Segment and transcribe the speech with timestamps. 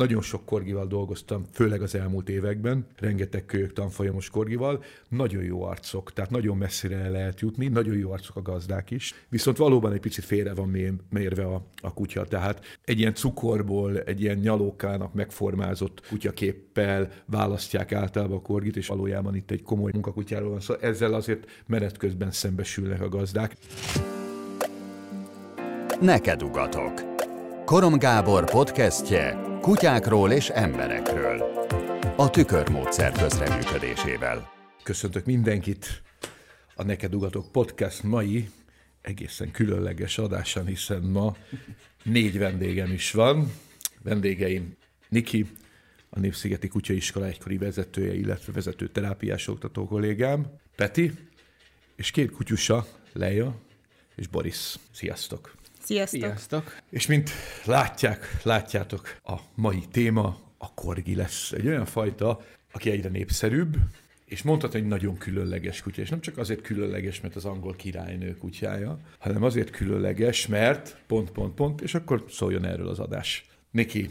[0.00, 6.12] nagyon sok korgival dolgoztam, főleg az elmúlt években, rengeteg kölyök tanfolyamos korgival, nagyon jó arcok,
[6.12, 10.24] tehát nagyon messzire lehet jutni, nagyon jó arcok a gazdák is, viszont valóban egy picit
[10.24, 17.12] félre van mérve a, a kutya, tehát egy ilyen cukorból, egy ilyen nyalókának megformázott kutyaképpel
[17.26, 21.62] választják általában a korgit, és valójában itt egy komoly munkakutyáról van szó, szóval ezzel azért
[21.66, 23.56] menet közben szembesülnek a gazdák.
[26.00, 26.92] Neked ugatok.
[27.64, 31.40] Korom Gábor podcastje kutyákról és emberekről.
[32.16, 34.52] A tükörmódszer közreműködésével.
[34.82, 36.02] Köszöntök mindenkit
[36.74, 38.48] a Neked Ugatok podcast mai
[39.02, 41.36] egészen különleges adásán, hiszen ma
[42.02, 43.52] négy vendégem is van.
[44.02, 44.76] Vendégeim
[45.08, 45.46] Niki,
[46.10, 50.46] a Népszigeti Kutyaiskola egykori vezetője, illetve vezető terápiás oktató kollégám,
[50.76, 51.12] Peti,
[51.96, 53.60] és két kutyusa, Leja
[54.16, 54.76] és Boris.
[54.92, 55.59] Sziasztok!
[55.90, 56.20] Sziasztok!
[56.20, 56.76] Sziasztok!
[56.90, 57.30] És mint
[57.64, 61.52] látják, látjátok, a mai téma a korgi lesz.
[61.52, 62.40] Egy olyan fajta,
[62.72, 63.76] aki egyre népszerűbb,
[64.24, 66.02] és mondhatni, hogy nagyon különleges kutya.
[66.02, 71.30] És nem csak azért különleges, mert az angol királynő kutyája, hanem azért különleges, mert pont,
[71.30, 73.44] pont, pont, és akkor szóljon erről az adás.
[73.70, 74.10] Niki,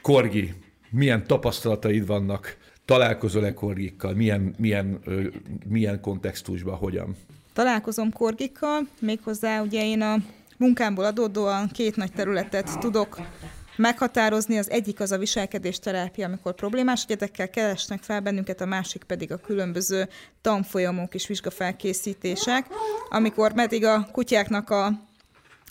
[0.00, 0.54] korgi,
[0.90, 5.00] milyen tapasztalataid vannak, találkozol-e korgikkal, milyen, milyen,
[5.68, 7.16] milyen kontextusban, hogyan?
[7.52, 10.16] Találkozom korgikkal, méghozzá ugye én a
[10.58, 13.18] munkámból adódóan két nagy területet tudok
[13.76, 14.58] meghatározni.
[14.58, 19.36] Az egyik az a viselkedésterápia, amikor problémás egyetekkel keresnek fel bennünket, a másik pedig a
[19.36, 20.08] különböző
[20.40, 22.66] tanfolyamok és vizsgaffelkészítések,
[23.08, 24.90] amikor meddig a kutyáknak a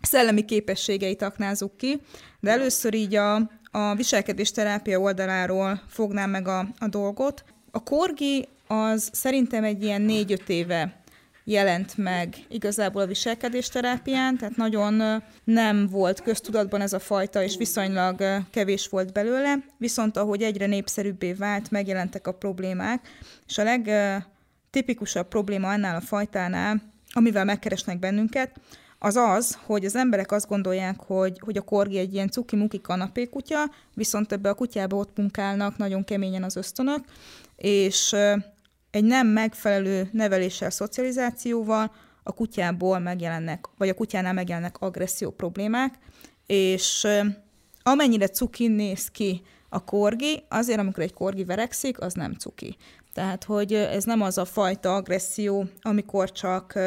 [0.01, 2.01] szellemi képességeit aknázunk ki,
[2.39, 3.35] de először így a,
[3.71, 7.43] a viselkedésterápia oldaláról fognám meg a, a dolgot.
[7.71, 11.03] A korgi az szerintem egy ilyen négy-öt éve
[11.45, 18.23] jelent meg igazából a viselkedésterápián, tehát nagyon nem volt köztudatban ez a fajta, és viszonylag
[18.51, 23.07] kevés volt belőle, viszont ahogy egyre népszerűbbé vált, megjelentek a problémák,
[23.47, 28.59] és a legtipikusabb probléma annál a fajtánál, amivel megkeresnek bennünket,
[28.99, 33.71] az az, hogy az emberek azt gondolják, hogy, hogy a korgi egy ilyen cuki-muki kanapékutya,
[33.93, 36.99] viszont ebbe a kutyába ott munkálnak nagyon keményen az ösztönök,
[37.55, 38.15] és
[38.95, 41.91] egy nem megfelelő neveléssel, szocializációval
[42.23, 45.93] a kutyából megjelennek, vagy a kutyánál megjelennek agresszió problémák,
[46.45, 47.07] és
[47.83, 52.77] amennyire cuki néz ki a korgi, azért, amikor egy korgi verekszik, az nem cuki.
[53.13, 56.79] Tehát, hogy ez nem az a fajta agresszió, amikor csak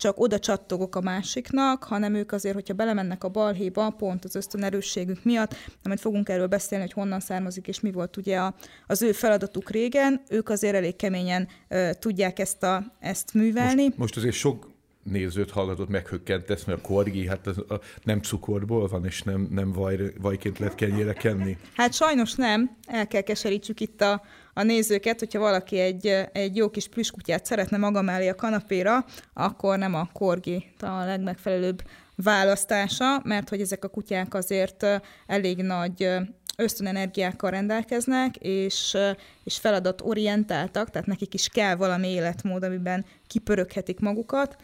[0.00, 5.24] csak oda csattogok a másiknak, hanem ők azért, hogyha belemennek a balhéba, pont az ösztönerősségük
[5.24, 8.54] miatt, nem fogunk erről beszélni, hogy honnan származik, és mi volt ugye a,
[8.86, 13.82] az ő feladatuk régen, ők azért elég keményen uh, tudják ezt, a, ezt művelni.
[13.84, 14.69] Most, most azért sok
[15.02, 19.72] nézőt hallgatott meghökkentesz, mert a korgi hát az, a, nem cukorból van, és nem, nem
[19.72, 21.58] vaj, vajként lehet kenyére kenni?
[21.74, 22.76] Hát sajnos nem.
[22.86, 24.22] El kell keserítsük itt a,
[24.54, 29.78] a nézőket, hogyha valaki egy, egy jó kis plüskutyát szeretne maga mellé a kanapéra, akkor
[29.78, 31.82] nem a korgi a legmegfelelőbb
[32.14, 34.86] választása, mert hogy ezek a kutyák azért
[35.26, 36.08] elég nagy
[36.56, 38.96] ösztönenergiákkal rendelkeznek, és,
[39.44, 44.56] és feladatorientáltak, tehát nekik is kell valami életmód, amiben kipöröghetik magukat,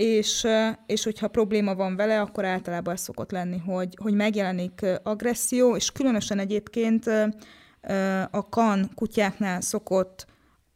[0.00, 0.46] és,
[0.86, 5.90] és hogyha probléma van vele, akkor általában ez szokott lenni, hogy, hogy megjelenik agresszió, és
[5.90, 7.06] különösen egyébként
[8.30, 10.26] a kan kutyáknál szokott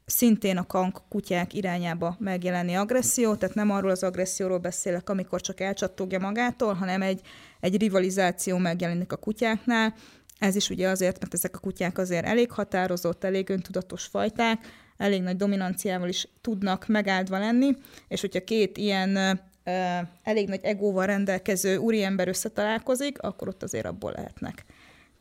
[0.07, 5.61] szintén a kank kutyák irányába megjelenni agresszió, tehát nem arról az agresszióról beszélek, amikor csak
[5.61, 7.21] elcsattogja magától, hanem egy,
[7.61, 9.95] egy rivalizáció megjelenik a kutyáknál.
[10.39, 15.23] Ez is ugye azért, mert ezek a kutyák azért elég határozott, elég öntudatos fajták, elég
[15.23, 17.77] nagy dominanciával is tudnak megáldva lenni,
[18.09, 19.41] és hogyha két ilyen
[20.23, 24.65] elég nagy egóval rendelkező úriember összetalálkozik, akkor ott azért abból lehetnek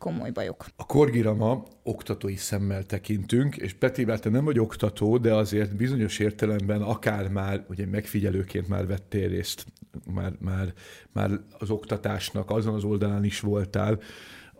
[0.04, 0.66] komoly bajok.
[0.76, 6.20] A korgira ma oktatói szemmel tekintünk, és Peti, te nem vagy oktató, de azért bizonyos
[6.20, 9.66] értelemben akár már ugye megfigyelőként már vettél részt,
[10.14, 10.74] már, már,
[11.12, 11.30] már
[11.60, 14.00] az oktatásnak azon az oldalán is voltál,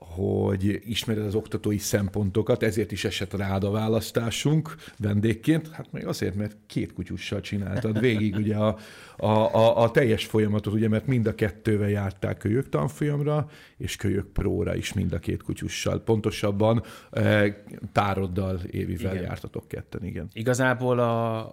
[0.06, 6.36] hogy ismered az oktatói szempontokat, ezért is esett rád a választásunk vendégként, hát még azért,
[6.36, 8.78] mert két kutyussal csináltad végig ugye a,
[9.18, 14.28] a, a, a teljes folyamatot, ugye, mert mind a kettővel járták kölyök tanfolyamra, és kölyök
[14.28, 16.00] próra is mind a két kutyussal.
[16.00, 19.24] Pontosabban e, tároddal Évivel igen.
[19.26, 20.28] jártatok ketten, igen.
[20.34, 21.50] Igazából a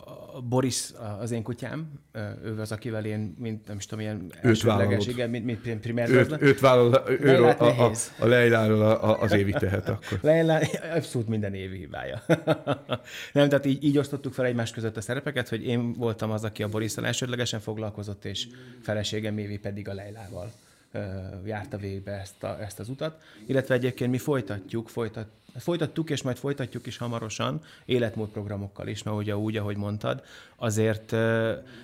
[0.48, 0.90] Boris
[1.20, 1.92] az én kutyám,
[2.44, 6.10] ő az, akivel én, mint nem is tudom, ilyen elsődleges, igen, mint, mint primer.
[6.10, 8.82] Őt, őt vállal, őről a, a, a Leiláról
[9.20, 10.18] az évi tehet akkor.
[10.22, 10.60] Leilá,
[10.94, 12.22] abszolút minden évi hibája.
[13.32, 16.62] nem, tehát így, így osztottuk fel egymás között a szerepeket, hogy én voltam az, aki
[16.62, 18.46] a Borisszal elsődlegesen foglalkozott, és
[18.82, 20.52] feleségem Évi pedig a Leilával
[21.44, 25.26] járta végbe ezt, a, ezt az utat, illetve egyébként mi folytatjuk, folytat,
[25.56, 30.22] folytattuk, és majd folytatjuk is hamarosan életmódprogramokkal is, mert ugye úgy, ahogy mondtad,
[30.56, 31.12] azért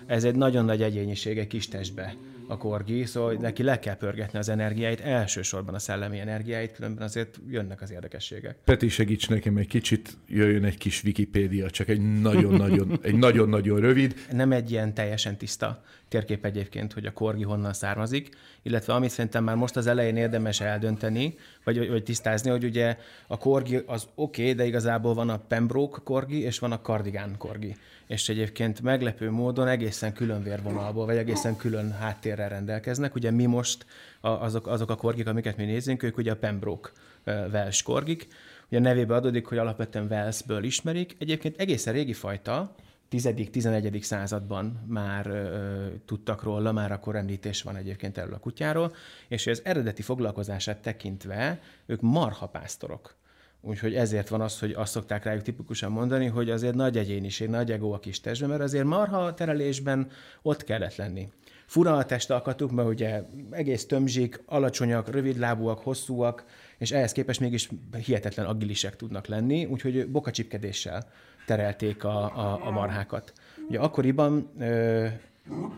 [0.07, 2.15] ez egy nagyon nagy egyéniség egy kis testbe
[2.49, 7.39] a korgi, szóval neki le kell pörgetni az energiáit, elsősorban a szellemi energiáit, különben azért
[7.49, 8.57] jönnek az érdekességek.
[8.65, 14.15] Peti, segíts nekem egy kicsit, jöjjön egy kis Wikipédia, csak egy nagyon-nagyon, egy nagyon-nagyon rövid.
[14.33, 18.29] Nem egy ilyen teljesen tiszta térkép egyébként, hogy a korgi honnan származik,
[18.63, 21.35] illetve amit szerintem már most az elején érdemes eldönteni,
[21.65, 22.97] vagy, vagy tisztázni, hogy ugye
[23.27, 23.56] a korgi
[23.87, 27.77] az oké, okay, de igazából van a Pembroke korgi, és van a Cardigan korgi.
[28.07, 33.15] És egyébként meglepő módon egészen külön vérvonalból, vagy egészen külön háttérrel rendelkeznek.
[33.15, 33.87] Ugye mi most
[34.21, 36.91] azok, azok a korgik, amiket mi nézünk, ők ugye a Pembroke
[37.25, 38.27] Welsh korgik.
[38.69, 41.17] Ugye a nevébe adódik, hogy alapvetően Walesből ismerik.
[41.19, 42.75] Egyébként egészen régi fajta,
[43.11, 44.03] 10.-11.
[44.03, 48.95] században már ö, tudtak róla, már akkor említés van egyébként erről a kutyáról,
[49.29, 53.17] és az eredeti foglalkozását tekintve ők marhapásztorok.
[53.67, 57.73] Úgyhogy ezért van az, hogy azt szokták rájuk tipikusan mondani, hogy azért nagy egyéniség, nagy
[57.73, 60.09] egó a kis testben, mert azért marha terelésben
[60.43, 61.29] ott kellett lenni.
[61.67, 66.45] Fura a testalkatuk, mert ugye egész tömzsik, alacsonyak, rövidlábúak, hosszúak,
[66.79, 67.69] és ehhez képest mégis
[68.05, 71.09] hihetetlen agilisek tudnak lenni, úgyhogy bokacsipkedéssel
[71.47, 73.33] terelték a, a, a marhákat.
[73.69, 75.07] Ugye akkoriban ö,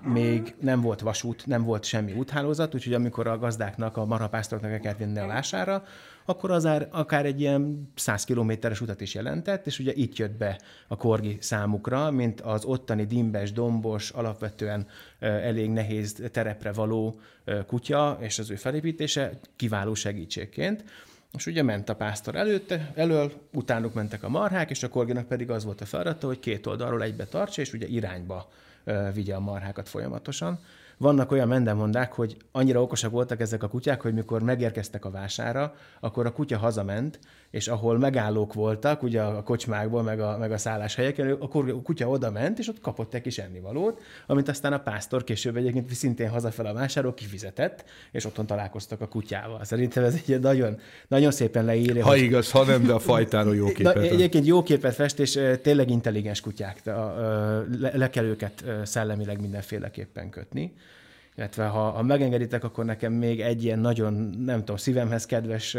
[0.03, 4.81] még nem volt vasút, nem volt semmi úthálózat, úgyhogy amikor a gazdáknak, a marhapásztoroknak el
[4.81, 5.85] kellett vinni a vására,
[6.29, 10.61] akkor az akár egy ilyen 100 kilométeres utat is jelentett, és ugye itt jött be
[10.89, 14.87] a korgi számukra, mint az ottani dimbes, dombos, alapvetően
[15.19, 17.21] elég nehéz terepre való
[17.67, 20.85] kutya, és az ő felépítése kiváló segítségként.
[21.33, 25.51] És ugye ment a pásztor előtte, elől, utánuk mentek a marhák, és a korginak pedig
[25.51, 28.49] az volt a feladata, hogy két oldalról egybe tartsa, és ugye irányba
[29.15, 30.59] vigye a marhákat folyamatosan.
[30.99, 35.75] Vannak olyan mendemondák, hogy annyira okosak voltak ezek a kutyák, hogy mikor megérkeztek a vására,
[36.01, 37.19] akkor a kutya hazament,
[37.51, 42.09] és ahol megállók voltak, ugye a kocsmákból, meg a, meg a szálláshelyeken, akkor a kutya
[42.09, 46.29] oda ment, és ott kapott egy kis ennivalót, amit aztán a pásztor később egyébként szintén
[46.29, 49.65] hazafel a vásáról kifizetett, és otthon találkoztak a kutyával.
[49.65, 50.79] Szerintem ez egy nagyon,
[51.09, 52.05] nagyon szépen leírja.
[52.05, 52.19] Ha hogy...
[52.19, 53.95] igaz, ha nem, de a fajtáról jó képet.
[53.95, 56.85] Na, egyébként jó képet fest, és tényleg intelligens kutyák.
[56.85, 60.73] Le, le kell őket szellemileg mindenféleképpen kötni
[61.39, 64.13] illetve ha, ha megengeditek, akkor nekem még egy ilyen nagyon,
[64.45, 65.77] nem tudom, szívemhez kedves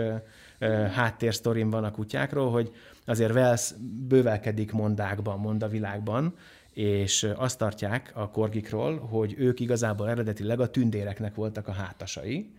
[0.94, 2.72] háttérsztorim van a kutyákról, hogy
[3.06, 3.74] azért Wales
[4.08, 6.36] bővelkedik mondákban, mondavilágban,
[6.74, 12.52] és azt tartják a korgikról, hogy ők igazából eredetileg a tündéreknek voltak a hátasai,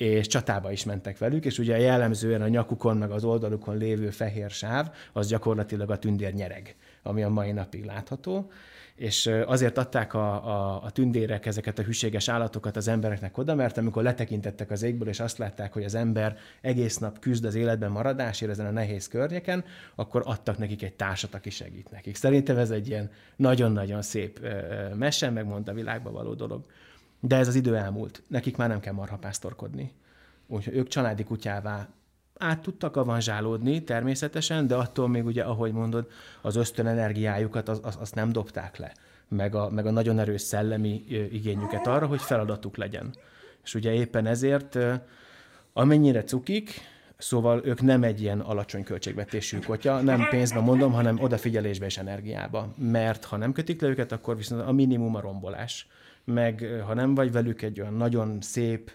[0.00, 4.50] és csatába is mentek velük, és ugye jellemzően a nyakukon, meg az oldalukon lévő fehér
[4.50, 8.50] sáv, az gyakorlatilag a tündér nyereg, ami a mai napig látható
[8.94, 13.78] és azért adták a, a, a tündérek ezeket a hűséges állatokat az embereknek oda, mert
[13.78, 17.90] amikor letekintettek az égből, és azt látták, hogy az ember egész nap küzd az életben
[17.90, 19.64] maradásért ezen a nehéz környéken,
[19.94, 22.16] akkor adtak nekik egy társat, aki segít nekik.
[22.16, 24.40] Szerintem ez egy ilyen nagyon-nagyon szép
[24.94, 26.64] mese, megmond a világba való dolog.
[27.20, 28.22] De ez az idő elmúlt.
[28.26, 29.92] Nekik már nem kell marhapásztorkodni.
[30.46, 31.88] Úgyhogy ők családi kutyává
[32.38, 36.10] át tudtak avanzsálódni természetesen, de attól még ugye, ahogy mondod,
[36.42, 38.92] az ösztön energiájukat az, az, azt nem dobták le,
[39.28, 43.14] meg a, meg a nagyon erős szellemi igényüket arra, hogy feladatuk legyen.
[43.64, 44.78] És ugye éppen ezért,
[45.72, 46.80] amennyire cukik,
[47.20, 52.74] Szóval ők nem egy ilyen alacsony költségvetésű kotya, nem pénzben mondom, hanem odafigyelésbe és energiába.
[52.76, 55.88] Mert ha nem kötik le őket, akkor viszont a minimum a rombolás.
[56.24, 58.92] Meg ha nem vagy velük egy olyan nagyon szép,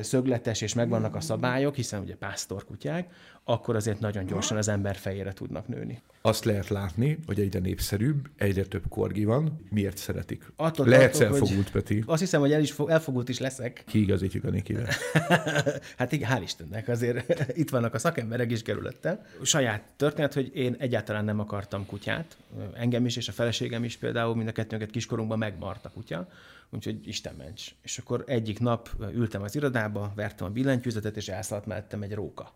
[0.00, 3.12] szögletes, és megvannak a szabályok, hiszen ugye pásztorkutyák,
[3.44, 6.02] akkor azért nagyon gyorsan az ember fejére tudnak nőni.
[6.20, 9.66] Azt lehet látni, hogy egyre népszerűbb, egyre több korgi van.
[9.70, 10.52] Miért szeretik?
[10.56, 12.02] Attól Lehetsz tartok, elfogult, Peti?
[12.06, 13.84] Azt hiszem, hogy el is fog, elfogult is leszek.
[13.86, 14.88] Kiigazítjuk a Nikivel.
[15.98, 19.26] hát igen, hál' Istennek, azért itt vannak a szakemberek is kerülettel.
[19.42, 22.36] Saját történet, hogy én egyáltalán nem akartam kutyát.
[22.74, 26.28] Engem is, és a feleségem is például, mind a kettőnket kiskorunkban megmart a kutya
[26.70, 27.74] úgyhogy Isten ments.
[27.82, 32.54] És akkor egyik nap ültem az irodába, vertem a billentyűzetet, és elszaladt mellettem egy róka.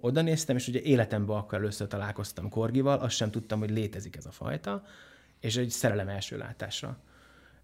[0.00, 4.26] Oda néztem, és ugye életemben akkor először találkoztam korgival, azt sem tudtam, hogy létezik ez
[4.26, 4.84] a fajta,
[5.40, 6.98] és egy szerelem első látásra.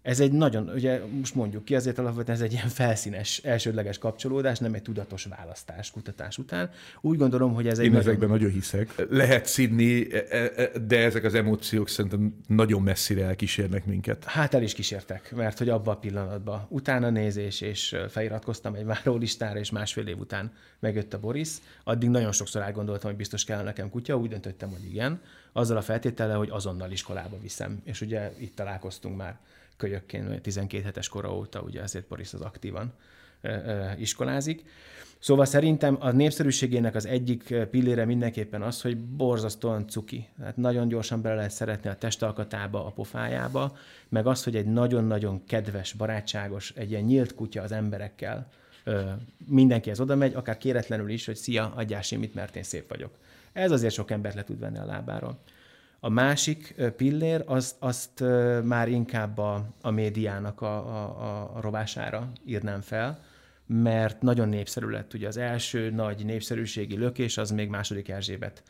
[0.07, 4.59] Ez egy nagyon, ugye most mondjuk ki, azért alapvetően ez egy ilyen felszínes, elsődleges kapcsolódás,
[4.59, 6.69] nem egy tudatos választás kutatás után.
[7.01, 8.07] Úgy gondolom, hogy ez egy Én nagyon...
[8.07, 9.05] ezekben nagyon hiszek.
[9.09, 14.23] Lehet szidni, e, e, e, de ezek az emóciók szerintem nagyon messzire elkísérnek minket.
[14.23, 19.59] Hát el is kísértek, mert hogy abban a pillanatban utána nézés, és feliratkoztam egy várólistára,
[19.59, 21.49] és másfél év után megjött a Boris.
[21.83, 25.21] Addig nagyon sokszor elgondoltam, hogy biztos kell nekem kutya, úgy döntöttem, hogy igen,
[25.53, 27.81] azzal a feltétellel, hogy azonnal iskolába viszem.
[27.83, 29.37] És ugye itt találkoztunk már
[29.77, 32.93] kölyökként, 12 hetes kora óta, ugye ezért Boris az aktívan
[33.97, 34.63] iskolázik.
[35.19, 40.27] Szóval szerintem a népszerűségének az egyik pillére mindenképpen az, hogy borzasztóan cuki.
[40.37, 43.77] Tehát nagyon gyorsan bele lehet szeretni a testalkatába, a pofájába,
[44.09, 48.47] meg az, hogy egy nagyon-nagyon kedves, barátságos, egy ilyen nyílt kutya az emberekkel.
[49.47, 53.17] Mindenkihez oda megy, akár kéretlenül is, hogy szia, adjál simit, mert én szép vagyok.
[53.53, 55.39] Ez azért sok embert le tud venni a lábáról.
[56.07, 58.23] A másik pillér, azt, azt
[58.63, 63.23] már inkább a, a médiának a, a, a rovására írnám fel,
[63.65, 65.13] mert nagyon népszerű lett.
[65.13, 68.63] Ugye az első nagy népszerűségi lökés az még második Erzsébet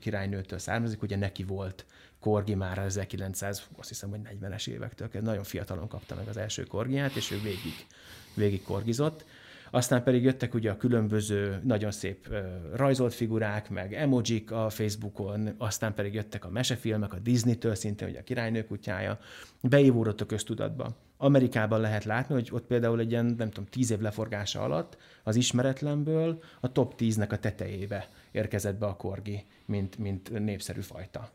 [0.00, 1.84] királynőtől származik, ugye neki volt
[2.20, 7.14] korgi már 1900, azt hiszem, hogy 40-es évektől, nagyon fiatalon kapta meg az első korgiát,
[7.14, 7.86] és ő végig,
[8.34, 9.24] végig korgizott.
[9.70, 12.28] Aztán pedig jöttek ugye a különböző nagyon szép
[12.74, 18.18] rajzolt figurák, meg emojik a Facebookon, aztán pedig jöttek a mesefilmek, a Disney-től szintén, ugye
[18.18, 19.18] a királynő kutyája,
[19.60, 20.96] beívódott a köztudatba.
[21.16, 25.36] Amerikában lehet látni, hogy ott például egy ilyen, nem tudom, tíz év leforgása alatt az
[25.36, 31.30] ismeretlenből a top 10-nek a tetejébe érkezett be a korgi, mint, mint népszerű fajta.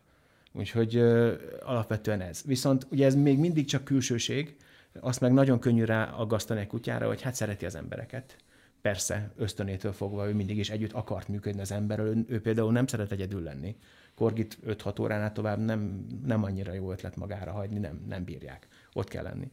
[0.54, 2.42] Úgyhogy ö, alapvetően ez.
[2.46, 4.56] Viszont ugye ez még mindig csak külsőség,
[5.00, 8.36] azt meg nagyon könnyű rá aggasztani egy kutyára, hogy hát szereti az embereket.
[8.82, 12.88] Persze, ösztönétől fogva ő mindig is együtt akart működni az emberrel, ő, ő például nem
[12.88, 13.76] szeret egyedül lenni.
[14.16, 18.68] Korgit 5-6 óránál tovább nem, nem annyira jó ötlet magára hagyni, nem, nem bírják.
[18.94, 19.52] Ott kell lenni.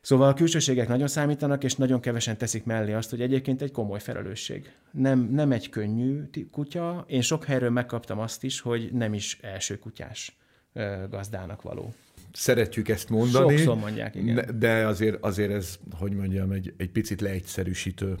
[0.00, 4.00] Szóval a külsőségek nagyon számítanak, és nagyon kevesen teszik mellé azt, hogy egyébként egy komoly
[4.00, 4.72] felelősség.
[4.90, 7.04] Nem, nem egy könnyű kutya.
[7.08, 10.36] Én sok helyről megkaptam azt is, hogy nem is első kutyás
[11.10, 11.94] gazdának való
[12.36, 13.56] szeretjük ezt mondani.
[13.56, 14.58] Sokszor mondják, igen.
[14.58, 18.16] De azért, azért ez, hogy mondjam, egy, egy picit leegyszerűsítő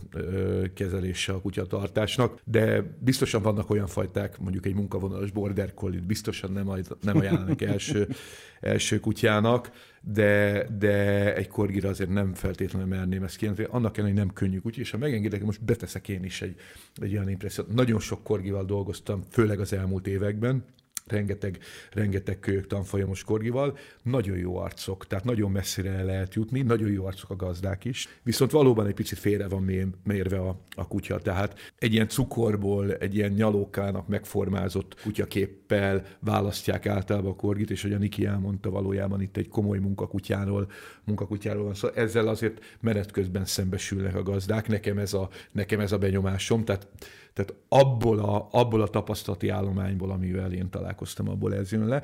[0.74, 6.70] kezelése a kutyatartásnak, de biztosan vannak olyan fajták, mondjuk egy munkavonalas border collie biztosan nem,
[7.00, 8.08] nem ajánlanak első,
[8.60, 9.70] első kutyának,
[10.00, 13.68] de, de egy korgira azért nem feltétlenül merném ezt kijelenteni.
[13.72, 16.56] Annak ellenére, nem könnyű kutya, és ha megengedek, most beteszek én is egy,
[16.94, 17.74] egy olyan impressziót.
[17.74, 20.64] Nagyon sok korgival dolgoztam, főleg az elmúlt években,
[21.06, 21.58] rengeteg,
[21.92, 27.04] rengeteg kölyök tanfolyamos korgival, nagyon jó arcok, tehát nagyon messzire el lehet jutni, nagyon jó
[27.04, 31.72] arcok a gazdák is, viszont valóban egy picit félre van mérve a, a kutya, tehát
[31.78, 37.98] egy ilyen cukorból, egy ilyen nyalókának megformázott kutyaképpel választják általában a korgit, és hogy a
[37.98, 40.70] Niki elmondta valójában itt egy komoly munkakutyáról,
[41.04, 45.80] munkakutyáról van szó, szóval ezzel azért menet közben szembesülnek a gazdák, nekem ez a, nekem
[45.80, 46.88] ez a benyomásom, tehát
[47.36, 52.02] tehát abból a, abból a tapasztalati állományból, amivel én találkoztam, abból ez jön le.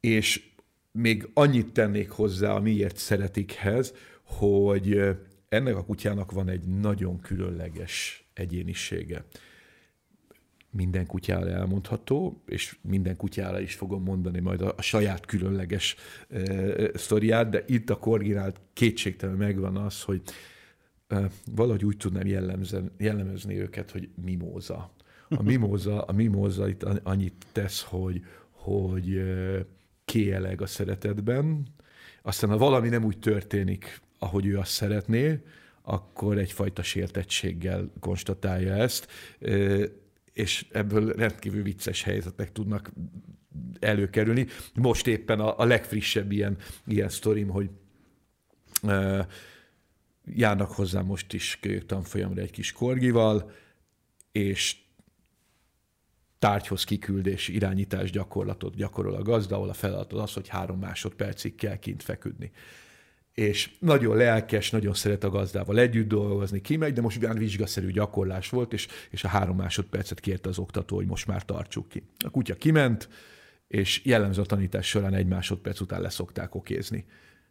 [0.00, 0.50] És
[0.92, 5.00] még annyit tennék hozzá a miért szeretikhez, hogy
[5.48, 9.24] ennek a kutyának van egy nagyon különleges egyénisége.
[10.70, 15.96] Minden kutyára elmondható, és minden kutyára is fogom mondani majd a, a saját különleges
[16.28, 16.38] e,
[16.94, 20.22] sztoriát, de itt a korginált kétségtelenül megvan az, hogy
[21.54, 22.26] valahogy úgy tudnám
[22.98, 24.92] jellemezni őket, hogy mimóza.
[25.28, 29.22] A mimóza, a mimóza itt annyit tesz, hogy, hogy
[30.04, 31.66] kéeleg a szeretetben,
[32.22, 35.40] aztán ha valami nem úgy történik, ahogy ő azt szeretné,
[35.82, 39.06] akkor egyfajta sértettséggel konstatálja ezt,
[40.32, 42.92] és ebből rendkívül vicces helyzetek tudnak
[43.80, 44.46] előkerülni.
[44.74, 47.70] Most éppen a, a legfrissebb ilyen, ilyen sztorim, hogy
[50.34, 53.50] járnak hozzá most is tanfolyamra egy kis korgival,
[54.32, 54.76] és
[56.38, 61.76] tárgyhoz kiküldés, irányítás gyakorlatot gyakorol a gazda, ahol a feladat az, hogy három másodpercig kell
[61.76, 62.50] kint feküdni.
[63.34, 68.48] És nagyon lelkes, nagyon szeret a gazdával együtt dolgozni, kimegy, de most olyan vizsgaszerű gyakorlás
[68.48, 72.02] volt, és, és a három másodpercet kérte az oktató, hogy most már tartsuk ki.
[72.24, 73.08] A kutya kiment,
[73.68, 77.04] és jellemző a tanítás során egy másodperc után leszokták okézni.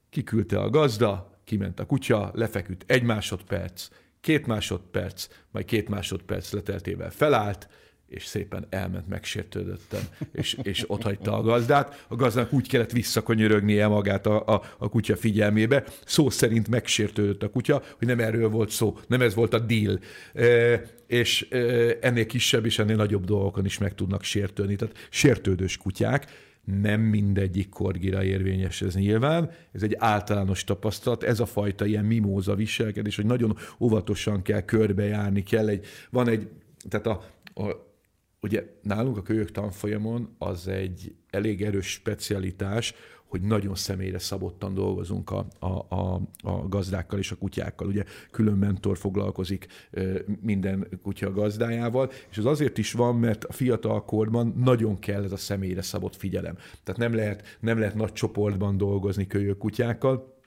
[0.10, 3.88] Kiküldte a gazda, kiment a kutya, lefeküdt egy másodperc,
[4.22, 7.68] két másodperc, majd két másodperc leteltével felállt,
[8.10, 10.02] és szépen elment megsértődötten,
[10.32, 12.06] és, és ott hagyta a gazdát.
[12.08, 15.84] A gazdának úgy kellett visszakonyörögnie magát a, a, a kutya figyelmébe.
[16.06, 20.00] Szó szerint megsértődött a kutya, hogy nem erről volt szó, nem ez volt a deal.
[20.34, 21.58] E, és e,
[22.02, 24.76] ennél kisebb és ennél nagyobb dolgokon is meg tudnak sértődni.
[24.76, 26.26] Tehát sértődős kutyák,
[26.64, 32.56] nem mindegyik korgira érvényes ez nyilván, ez egy általános tapasztalat, ez a fajta ilyen mimóza
[32.56, 36.48] viselkedés, hogy nagyon óvatosan kell körbejárni, kell egy, van egy,
[36.90, 37.24] tehát a,
[37.64, 37.88] a
[38.42, 42.94] ugye nálunk a kölyök tanfolyamon az egy elég erős specialitás,
[43.30, 47.88] hogy nagyon személyre szabottan dolgozunk a, a, a, a gazdákkal és a kutyákkal.
[47.88, 49.68] Ugye külön mentor foglalkozik
[50.42, 55.32] minden kutya gazdájával, és ez azért is van, mert a fiatal korban nagyon kell ez
[55.32, 56.58] a személyre szabott figyelem.
[56.84, 60.39] Tehát nem lehet, nem lehet nagy csoportban dolgozni kölyök kutyákkal,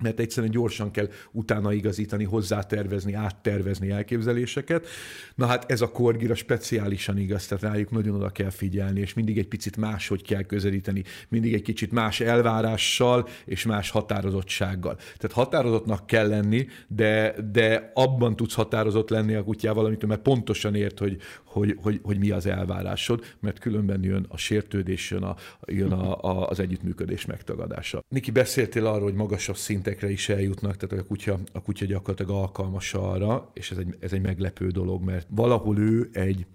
[0.00, 4.86] mert egyszerűen gyorsan kell utána igazítani, hozzátervezni, áttervezni elképzeléseket.
[5.34, 9.38] Na hát ez a korgira speciálisan igaz, tehát rájuk nagyon oda kell figyelni, és mindig
[9.38, 14.94] egy picit máshogy kell közelíteni, mindig egy kicsit más elvárással és más határozottsággal.
[14.94, 20.74] Tehát határozottnak kell lenni, de, de abban tudsz határozott lenni a kutyával, amit mert pontosan
[20.74, 25.36] ért, hogy, hogy, hogy, hogy mi az elvárásod, mert különben jön a sértődés, jön, a,
[25.66, 28.00] jön a, a, az együttműködés megtagadása.
[28.08, 32.94] Niki, beszéltél arról, hogy magasabb szintekre is eljutnak, tehát a kutya, a kutya gyakorlatilag alkalmas
[32.94, 36.46] arra, és ez egy, ez egy meglepő dolog, mert valahol ő egy,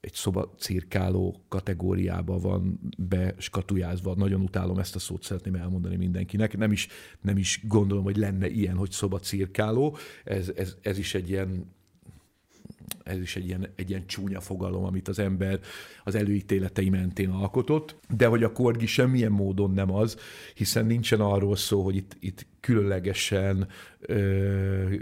[0.00, 4.14] egy szoba cirkáló kategóriába van beskatujázva.
[4.14, 6.56] Nagyon utálom ezt a szót, szeretném elmondani mindenkinek.
[6.56, 6.88] Nem is,
[7.20, 9.96] nem is gondolom, hogy lenne ilyen, hogy szoba cirkáló.
[10.24, 11.76] Ez, ez, ez is egy ilyen
[13.04, 15.60] ez is egy ilyen, egy ilyen csúnya fogalom, amit az ember
[16.04, 20.16] az előítéletei mentén alkotott, de hogy a korgi semmilyen módon nem az,
[20.54, 23.68] hiszen nincsen arról szó, hogy itt, itt különlegesen
[24.00, 24.94] ö,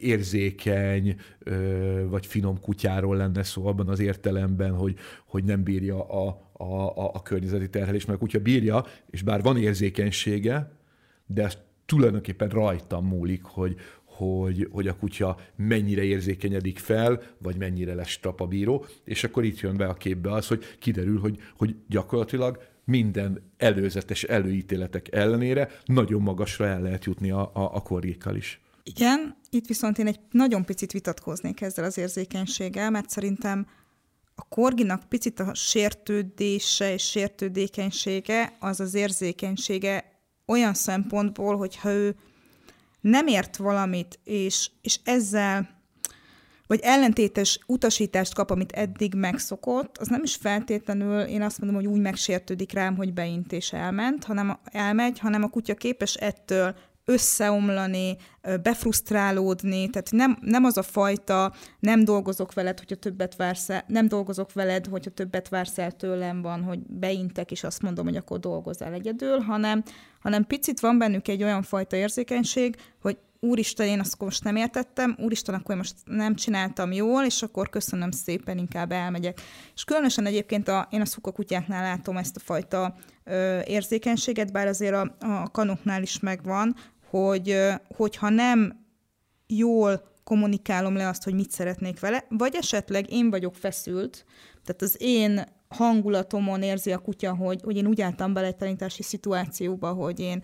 [0.00, 6.50] érzékeny ö, vagy finom kutyáról lenne szó abban az értelemben, hogy, hogy nem bírja a,
[6.52, 10.72] a, a, a környezeti terhelést, mert a kutya bírja, és bár van érzékenysége,
[11.26, 13.76] de ez tulajdonképpen rajtam múlik, hogy,
[14.16, 19.76] hogy, hogy a kutya mennyire érzékenyedik fel, vagy mennyire lesz tapabíró, és akkor itt jön
[19.76, 26.66] be a képbe az, hogy kiderül, hogy, hogy gyakorlatilag minden előzetes előítéletek ellenére nagyon magasra
[26.66, 28.60] el lehet jutni a, a, a korgékkal is.
[28.82, 33.66] Igen, itt viszont én egy nagyon picit vitatkoznék ezzel az érzékenységgel, mert szerintem
[34.34, 40.12] a korginak picit a sértődése és sértődékenysége az az érzékenysége
[40.46, 42.14] olyan szempontból, hogyha ő
[43.04, 45.68] nem ért valamit, és, és ezzel
[46.66, 51.92] vagy ellentétes utasítást kap, amit eddig megszokott, az nem is feltétlenül, én azt mondom, hogy
[51.92, 58.16] úgy megsértődik rám, hogy beint és elment, hanem elmegy, hanem a kutya képes ettől összeomlani,
[58.62, 64.08] befrusztrálódni, tehát nem, nem az a fajta, nem dolgozok veled, hogyha többet vársz el, nem
[64.08, 68.38] dolgozok veled, hogyha többet vársz el tőlem van, hogy beintek, és azt mondom, hogy akkor
[68.38, 69.82] dolgozzál egyedül, hanem,
[70.20, 75.16] hanem picit van bennük egy olyan fajta érzékenység, hogy úristen, én azt most nem értettem,
[75.20, 79.40] úristen, akkor én most nem csináltam jól, és akkor köszönöm szépen, inkább elmegyek.
[79.74, 84.94] És különösen egyébként a, én a szukakutyáknál látom ezt a fajta ö, érzékenységet, bár azért
[84.94, 86.76] a, a kanoknál is megvan,
[87.18, 87.56] hogy
[87.96, 88.86] hogyha nem
[89.46, 94.24] jól kommunikálom le azt, hogy mit szeretnék vele, vagy esetleg én vagyok feszült,
[94.64, 99.02] tehát az én hangulatomon érzi a kutya, hogy, hogy én úgy álltam bele egy tanítási
[99.02, 100.42] szituációba, hogy én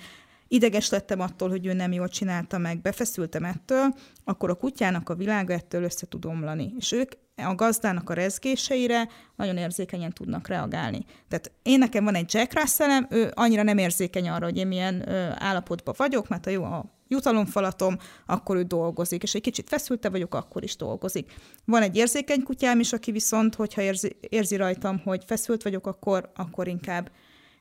[0.48, 5.14] ideges lettem attól, hogy ő nem jól csinálta meg, befeszültem ettől, akkor a kutyának a
[5.14, 6.74] világa ettől össze tud omlani.
[6.78, 7.12] És ők
[7.46, 11.04] a gazdának a rezgéseire nagyon érzékenyen tudnak reagálni.
[11.28, 15.08] Tehát én nekem van egy Jack russell ő annyira nem érzékeny arra, hogy én milyen
[15.08, 20.08] ö, állapotban vagyok, mert a jó a jutalomfalatom, akkor ő dolgozik, és egy kicsit feszülte
[20.08, 21.32] vagyok, akkor is dolgozik.
[21.64, 26.30] Van egy érzékeny kutyám is, aki viszont, hogyha érzi, érzi rajtam, hogy feszült vagyok, akkor,
[26.34, 27.10] akkor inkább,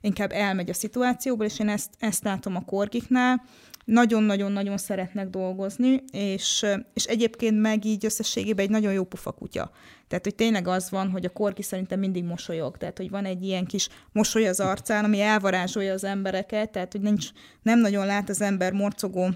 [0.02, 3.44] inkább elmegy a szituációból, és én ezt, ezt látom a korgiknál,
[3.90, 9.72] nagyon-nagyon-nagyon szeretnek dolgozni, és, és egyébként meg így összességében egy nagyon jó pufa kutya.
[10.08, 12.78] Tehát, hogy tényleg az van, hogy a korki szerintem mindig mosolyog.
[12.78, 17.02] Tehát, hogy van egy ilyen kis mosoly az arcán, ami elvarázsolja az embereket, tehát, hogy
[17.02, 17.30] nincs,
[17.62, 19.30] nem nagyon lát az ember morcogó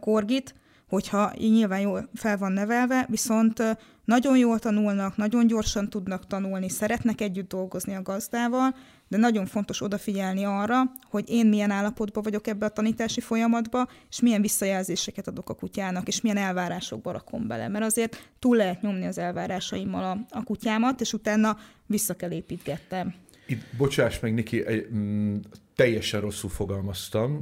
[0.00, 0.54] korgit,
[0.88, 3.62] hogyha így nyilván jól fel van nevelve, viszont
[4.04, 8.74] nagyon jól tanulnak, nagyon gyorsan tudnak tanulni, szeretnek együtt dolgozni a gazdával,
[9.08, 14.20] de nagyon fontos odafigyelni arra, hogy én milyen állapotban vagyok ebbe a tanítási folyamatba, és
[14.20, 17.68] milyen visszajelzéseket adok a kutyának, és milyen elvárásokba rakom bele.
[17.68, 23.14] Mert azért túl lehet nyomni az elvárásaimmal a, a kutyámat, és utána vissza kell építgettem.
[23.46, 25.36] Itt, bocsáss meg, Niki, egy, mm,
[25.74, 27.40] teljesen rosszul fogalmaztam,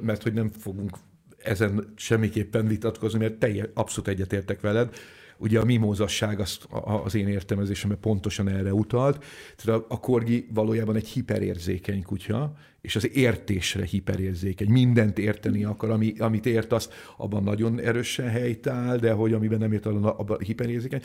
[0.00, 0.98] mert hogy nem fogunk
[1.42, 4.94] ezen semmiképpen vitatkozni, mert teljes, abszolút egyetértek veled.
[5.38, 6.58] Ugye a mimózasság az,
[7.04, 9.24] az én értelmezésemben pontosan erre utalt.
[9.56, 14.70] Tehát a, a korgi valójában egy hiperérzékeny kutya, és az értésre hiperérzékeny.
[14.70, 19.72] Mindent érteni akar, ami, amit ért, az abban nagyon erősen helytáll, de hogy amiben nem
[19.72, 21.02] ért, abban hiperérzékeny.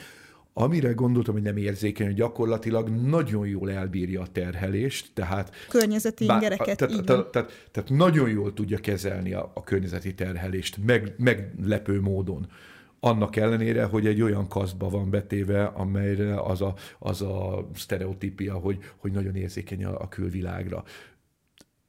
[0.54, 5.56] Amire gondoltam, hogy nem érzékeny, hogy gyakorlatilag nagyon jól elbírja a terhelést, tehát...
[5.70, 10.14] Környezeti bár, ingereket, tehát, így tehát, tehát, tehát nagyon jól tudja kezelni a, a környezeti
[10.14, 12.48] terhelést, meg, meglepő módon
[13.00, 18.78] annak ellenére, hogy egy olyan kasztba van betéve, amelyre az a, az a sztereotípia, hogy,
[18.98, 20.84] hogy nagyon érzékeny a, a külvilágra.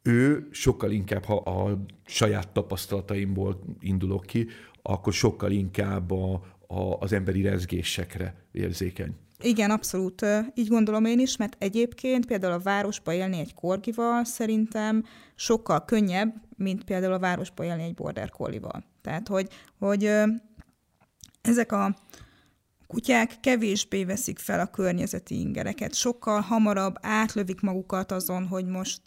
[0.02, 4.46] Ő sokkal inkább, ha a saját tapasztalataimból indulok ki,
[4.82, 6.32] akkor sokkal inkább a,
[6.66, 9.14] a, az emberi rezgésekre érzékeny.
[9.42, 15.04] Igen, abszolút így gondolom én is, mert egyébként például a városba élni egy korgival szerintem
[15.34, 18.84] sokkal könnyebb, mint például a városba élni egy border collie-val.
[19.02, 20.10] Tehát, hogy, hogy
[21.42, 21.96] ezek a
[22.87, 29.03] kutyák kevésbé veszik fel a környezeti ingereket, sokkal hamarabb átlövik magukat azon, hogy most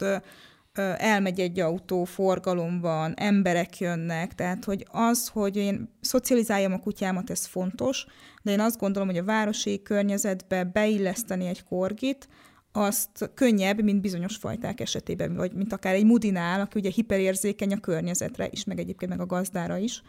[0.98, 7.30] elmegy egy autó, forgalom van, emberek jönnek, tehát hogy az, hogy én szocializáljam a kutyámat,
[7.30, 8.06] ez fontos,
[8.42, 12.28] de én azt gondolom, hogy a városi környezetbe beilleszteni egy korgit,
[12.76, 17.80] azt könnyebb, mint bizonyos fajták esetében, vagy mint akár egy mudinál, aki ugye hiperérzékeny a
[17.80, 20.02] környezetre is, meg egyébként meg a gazdára is.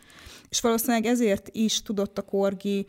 [0.49, 2.87] És valószínűleg ezért is tudott a korgi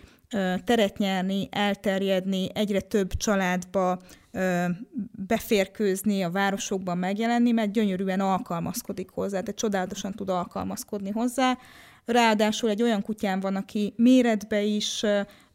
[0.64, 4.02] teret nyerni, elterjedni, egyre több családba
[5.28, 11.58] beférkőzni, a városokban megjelenni, mert gyönyörűen alkalmazkodik hozzá, tehát csodálatosan tud alkalmazkodni hozzá.
[12.06, 15.04] Ráadásul egy olyan kutyám van, aki méretbe is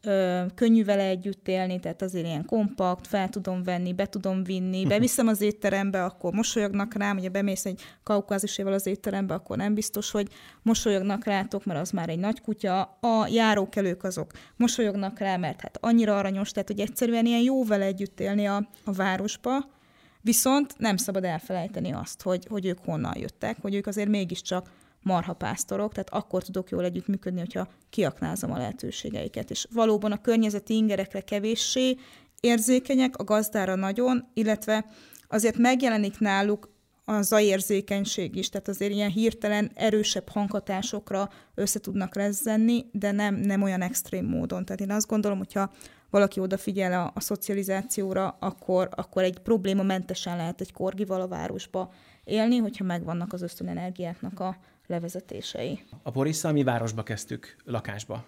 [0.01, 4.85] ö, könnyű vele együtt élni, tehát azért ilyen kompakt, fel tudom venni, be tudom vinni,
[4.95, 10.11] beviszem az étterembe, akkor mosolyognak rám, ugye bemész egy kaukázuséval az étterembe, akkor nem biztos,
[10.11, 10.27] hogy
[10.61, 15.77] mosolyognak rátok, mert az már egy nagy kutya, a járókelők azok mosolyognak rá, mert hát
[15.81, 19.79] annyira aranyos, tehát hogy egyszerűen ilyen jó vele együtt élni a, a városba,
[20.23, 24.69] Viszont nem szabad elfelejteni azt, hogy, hogy ők honnan jöttek, hogy ők azért mégiscsak
[25.03, 29.49] marhapásztorok, tehát akkor tudok jól együttműködni, hogyha kiaknázom a lehetőségeiket.
[29.49, 31.97] És valóban a környezeti ingerekre kevéssé
[32.39, 34.85] érzékenyek, a gazdára nagyon, illetve
[35.27, 36.69] azért megjelenik náluk
[37.05, 43.61] a zajérzékenység is, tehát azért ilyen hirtelen erősebb hanghatásokra össze tudnak rezzenni, de nem, nem
[43.61, 44.65] olyan extrém módon.
[44.65, 45.71] Tehát én azt gondolom, hogyha
[46.09, 51.93] valaki odafigyel a, a szocializációra, akkor, akkor egy probléma mentesen lehet egy korgival a városba
[52.23, 54.57] élni, hogyha megvannak az ösztönenergiáknak a
[54.91, 55.83] levezetései.
[56.03, 58.25] A Porisszal mi városba kezdtük, lakásba,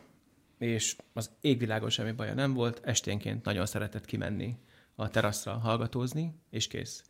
[0.58, 4.58] és az égvilágon semmi baja nem volt, esténként nagyon szeretett kimenni
[4.96, 7.04] a teraszra hallgatózni, és kész.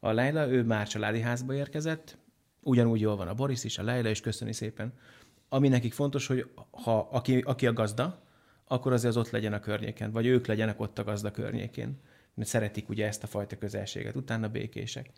[0.00, 2.18] A Leila, ő már családi házba érkezett,
[2.62, 4.92] ugyanúgy jól van a Boris is, a Leila is, köszöni szépen.
[5.48, 8.22] Ami nekik fontos, hogy ha aki, aki a gazda,
[8.64, 12.00] akkor azért az ott legyen a környéken, vagy ők legyenek ott a gazda környékén.
[12.34, 15.10] Mert szeretik ugye ezt a fajta közelséget, utána békések.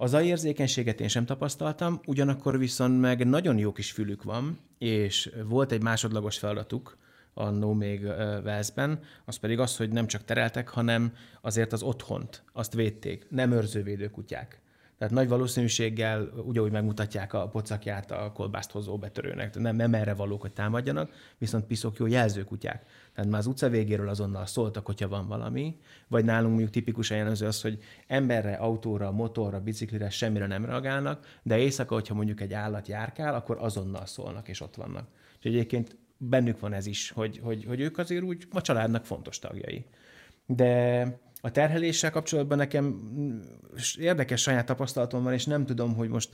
[0.00, 5.30] Az a érzékenységet én sem tapasztaltam, ugyanakkor viszont meg nagyon jó kis fülük van, és
[5.44, 6.96] volt egy másodlagos feladatuk,
[7.34, 8.02] annó még
[8.42, 13.52] Velszben, az pedig az, hogy nem csak tereltek, hanem azért az otthont, azt védték, nem
[13.52, 14.60] őrzővédő kutyák.
[14.98, 19.58] Tehát nagy valószínűséggel ugyanúgy megmutatják a pocakját a kolbászt hozó betörőnek.
[19.58, 22.86] Nem, nem erre valók, hogy támadjanak, viszont piszok jó jelzőkutyák.
[23.14, 25.76] Tehát már az utca végéről azonnal szóltak, hogyha van valami,
[26.08, 31.58] vagy nálunk mondjuk tipikus jellemző az, hogy emberre, autóra, motorra, biciklire semmire nem reagálnak, de
[31.58, 35.08] éjszaka, hogyha mondjuk egy állat járkál, akkor azonnal szólnak, és ott vannak.
[35.38, 39.38] És egyébként bennük van ez is, hogy, hogy, hogy ők azért úgy a családnak fontos
[39.38, 39.84] tagjai.
[40.46, 41.04] De
[41.40, 43.00] a terheléssel kapcsolatban nekem
[43.98, 46.30] érdekes saját tapasztalatom van, és nem tudom, hogy most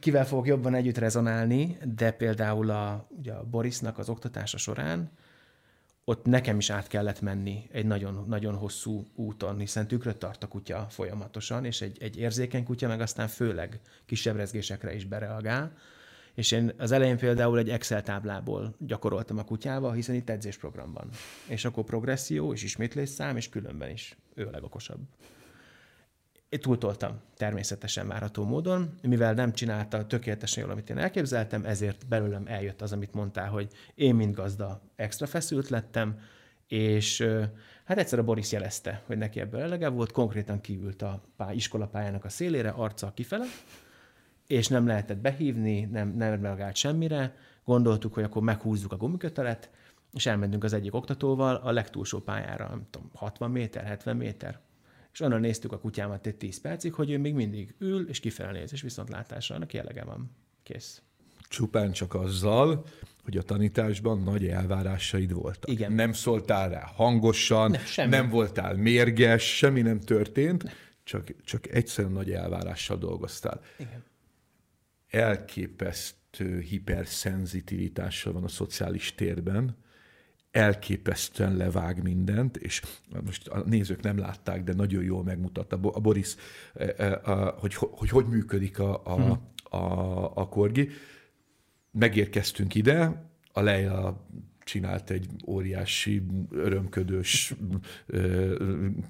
[0.00, 5.10] kivel fogok jobban együtt rezonálni, de például a, ugye a Borisnak az oktatása során
[6.04, 10.48] ott nekem is át kellett menni egy nagyon, nagyon hosszú úton, hiszen tükröt tart a
[10.48, 15.72] kutya folyamatosan, és egy, egy érzékeny kutya meg aztán főleg kisebb rezgésekre is bereagál,
[16.38, 21.08] és én az elején például egy Excel táblából gyakoroltam a kutyával, hiszen itt edzésprogram van.
[21.48, 25.00] És akkor progresszió és ismétlésszám, és különben is ő a legokosabb.
[26.48, 32.46] Én túltoltam természetesen várható módon, mivel nem csinálta tökéletesen jól, amit én elképzeltem, ezért belőlem
[32.46, 36.20] eljött az, amit mondtál, hogy én, mint gazda, extra feszült lettem,
[36.66, 37.28] és
[37.84, 41.22] hát egyszer a Boris jelezte, hogy neki ebből elege volt, konkrétan kívült a
[41.52, 43.44] iskolapályának a szélére, arccal kifele,
[44.48, 49.70] és nem lehetett behívni, nem, nem reagált semmire, gondoltuk, hogy akkor meghúzzuk a gumikötelet,
[50.12, 54.60] és elmentünk az egyik oktatóval a legtúlsó pályára, nem tudom, 60 méter, 70 méter.
[55.12, 58.52] És onnan néztük a kutyámat egy 10 percig, hogy ő még mindig ül, és kifele
[58.52, 60.30] néz, és viszontlátásra, annak jellege van.
[60.62, 61.02] Kész.
[61.48, 62.84] Csupán csak azzal,
[63.24, 65.70] hogy a tanításban nagy elvárásaid voltak.
[65.70, 65.92] Igen.
[65.92, 72.30] Nem szóltál rá hangosan, nem, nem voltál mérges, semmi nem történt, csak, csak egyszerűen nagy
[72.30, 73.60] elvárással dolgoztál.
[73.78, 74.06] Igen
[75.10, 79.76] elképesztő hiperszenzitivitással van a szociális térben,
[80.50, 82.82] elképesztően levág mindent, és
[83.24, 86.34] most a nézők nem látták, de nagyon jól megmutatta a Boris,
[86.74, 87.20] e, e,
[87.58, 89.38] hogy hogy, hogy működik a, a, hmm.
[89.80, 90.88] a, a korgi.
[91.90, 94.26] Megérkeztünk ide, a Leila
[94.64, 97.54] csinált egy óriási, örömködős,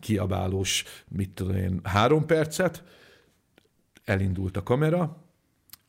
[0.00, 2.84] kiabálós, mit tudom én, három percet,
[4.04, 5.27] elindult a kamera,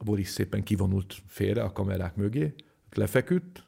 [0.02, 2.54] a Boris szépen kivonult félre a kamerák mögé,
[2.92, 3.68] lefeküdt,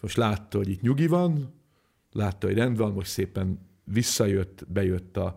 [0.00, 1.54] Most látta, hogy itt nyugi van,
[2.12, 5.34] látta, hogy rend van, most szépen visszajött, bejött, a,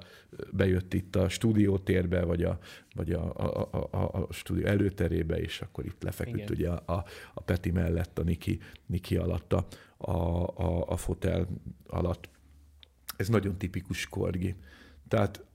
[0.52, 2.60] bejött itt a stúdiótérbe, vagy a,
[2.96, 6.52] vagy a, a, a, a, stúdió előterébe, és akkor itt lefeküdt Igen.
[6.52, 10.12] ugye a, a, Peti mellett, a Niki, Niki alatt, a, a,
[10.58, 11.48] a, a fotel
[11.88, 12.30] alatt.
[13.18, 14.56] Ez nagyon tipikus korgi.
[15.08, 15.46] Tehát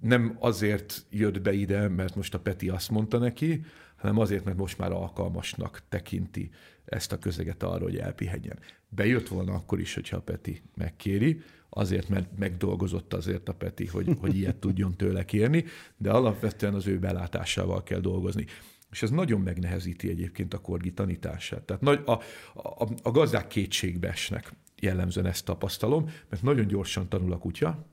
[0.00, 3.64] nem azért jött be ide, mert most a Peti azt mondta neki,
[3.96, 6.50] hanem azért, mert most már alkalmasnak tekinti
[6.84, 8.58] ezt a közeget arra, hogy elpihenjen.
[8.88, 14.16] Bejött volna akkor is, hogyha a Peti megkéri, azért, mert megdolgozott azért a Peti, hogy,
[14.20, 15.64] hogy ilyet tudjon tőle kérni,
[15.96, 18.46] de alapvetően az ő belátásával kell dolgozni.
[18.90, 21.62] És ez nagyon megnehezíti egyébként a korgi tanítását.
[21.62, 22.12] Tehát nagy, a,
[22.54, 27.86] a, a gazdák kétségbe esnek, jellemzően ezt tapasztalom, mert nagyon gyorsan tanul a kutya,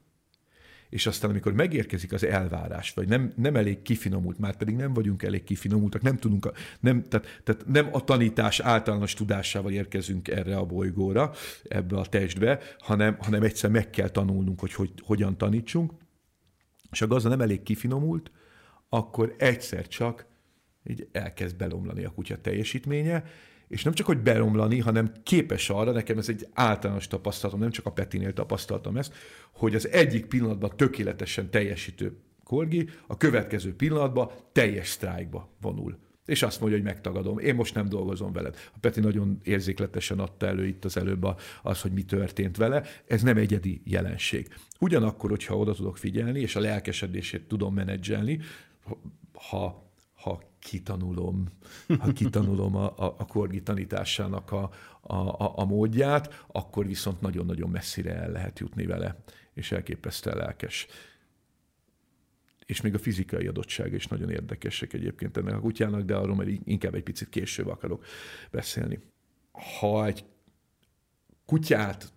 [0.89, 5.23] és aztán amikor megérkezik az elvárás, vagy nem, nem elég kifinomult, már pedig nem vagyunk
[5.23, 10.57] elég kifinomultak, nem tudunk, a, nem, tehát, tehát nem a tanítás általános tudásával érkezünk erre
[10.57, 11.31] a bolygóra,
[11.63, 15.91] ebbe a testbe, hanem, hanem egyszer meg kell tanulnunk, hogy, hogy hogyan tanítsunk,
[16.91, 18.31] és a gazda nem elég kifinomult,
[18.89, 20.25] akkor egyszer csak
[20.83, 23.23] így elkezd belomlani a kutya teljesítménye,
[23.67, 27.85] és nem csak, hogy beromlani, hanem képes arra, nekem ez egy általános tapasztalatom, nem csak
[27.85, 29.13] a Petinél tapasztaltam ezt,
[29.51, 35.97] hogy az egyik pillanatban tökéletesen teljesítő korgi, a következő pillanatban teljes sztrájkba vonul.
[36.25, 38.55] És azt mondja, hogy megtagadom, én most nem dolgozom veled.
[38.73, 41.27] A Peti nagyon érzékletesen adta elő itt az előbb
[41.63, 42.83] az, hogy mi történt vele.
[43.07, 44.47] Ez nem egyedi jelenség.
[44.79, 48.39] Ugyanakkor, hogyha oda tudok figyelni, és a lelkesedését tudom menedzselni,
[49.49, 49.84] ha
[50.65, 51.47] kitanulom,
[51.99, 58.15] ha kitanulom a, a, a korgi tanításának a, a, a, módját, akkor viszont nagyon-nagyon messzire
[58.15, 59.23] el lehet jutni vele,
[59.53, 60.87] és elképesztően lelkes.
[62.65, 66.47] És még a fizikai adottság is nagyon érdekesek egyébként ennek a kutyának, de arról már
[66.47, 68.05] inkább egy picit később akarok
[68.51, 68.99] beszélni.
[69.79, 70.25] Ha egy
[71.45, 72.13] kutyát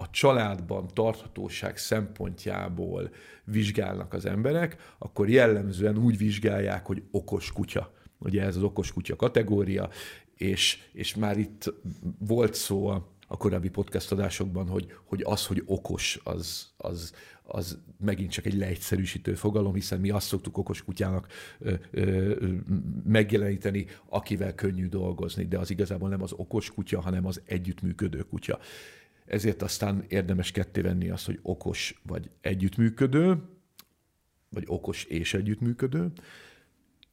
[0.00, 3.10] a családban tarthatóság szempontjából
[3.44, 7.92] vizsgálnak az emberek, akkor jellemzően úgy vizsgálják, hogy okos kutya.
[8.18, 9.88] Ugye ez az okos kutya kategória,
[10.36, 11.72] és, és már itt
[12.18, 18.30] volt szó a, korábbi podcast adásokban, hogy, hogy az, hogy okos, az, az, az megint
[18.30, 21.26] csak egy leegyszerűsítő fogalom, hiszen mi azt szoktuk okos kutyának
[21.58, 22.34] ö, ö,
[23.04, 28.58] megjeleníteni, akivel könnyű dolgozni, de az igazából nem az okos kutya, hanem az együttműködő kutya
[29.30, 33.42] ezért aztán érdemes ketté venni azt, hogy okos vagy együttműködő,
[34.48, 36.12] vagy okos és együttműködő.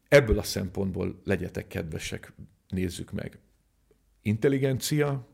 [0.07, 2.33] Ebből a szempontból legyetek kedvesek,
[2.67, 3.39] nézzük meg.
[4.21, 5.27] Intelligencia,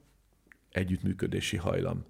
[0.69, 2.05] együttműködési hajlam.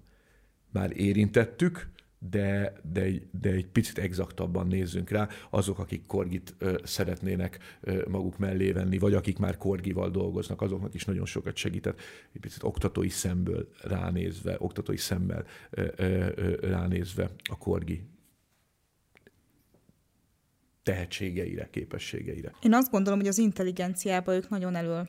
[0.70, 1.88] Már érintettük,
[2.30, 3.10] de, de,
[3.40, 8.98] de egy picit exaktabban nézzünk rá, azok, akik korgit ö, szeretnének ö, maguk mellé venni,
[8.98, 12.00] vagy akik már korgival dolgoznak, azoknak is nagyon sokat segített,
[12.32, 18.04] egy picit oktatói szemből ránézve, oktatói szemmel ö, ö, ránézve a korgi
[20.82, 22.52] tehetségeire, képességeire.
[22.62, 25.08] Én azt gondolom, hogy az intelligenciában ők nagyon elől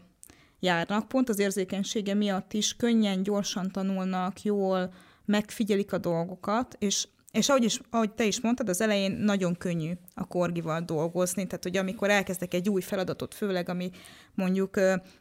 [0.60, 4.94] járnak, pont az érzékenysége miatt is könnyen, gyorsan tanulnak, jól,
[5.26, 9.92] megfigyelik a dolgokat, és és ahogy, is, ahogy te is mondtad, az elején nagyon könnyű
[10.14, 13.92] a korgival dolgozni, tehát hogy amikor elkezdek egy új feladatot, főleg ami
[14.34, 14.80] mondjuk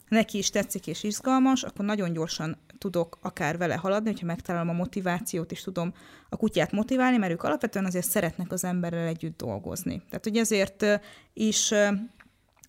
[0.09, 4.73] neki is tetszik és izgalmas, akkor nagyon gyorsan tudok akár vele haladni, hogyha megtalálom a
[4.73, 5.95] motivációt, és tudom
[6.29, 10.03] a kutyát motiválni, mert ők alapvetően azért szeretnek az emberrel együtt dolgozni.
[10.09, 10.85] Tehát, hogy ezért
[11.33, 11.73] is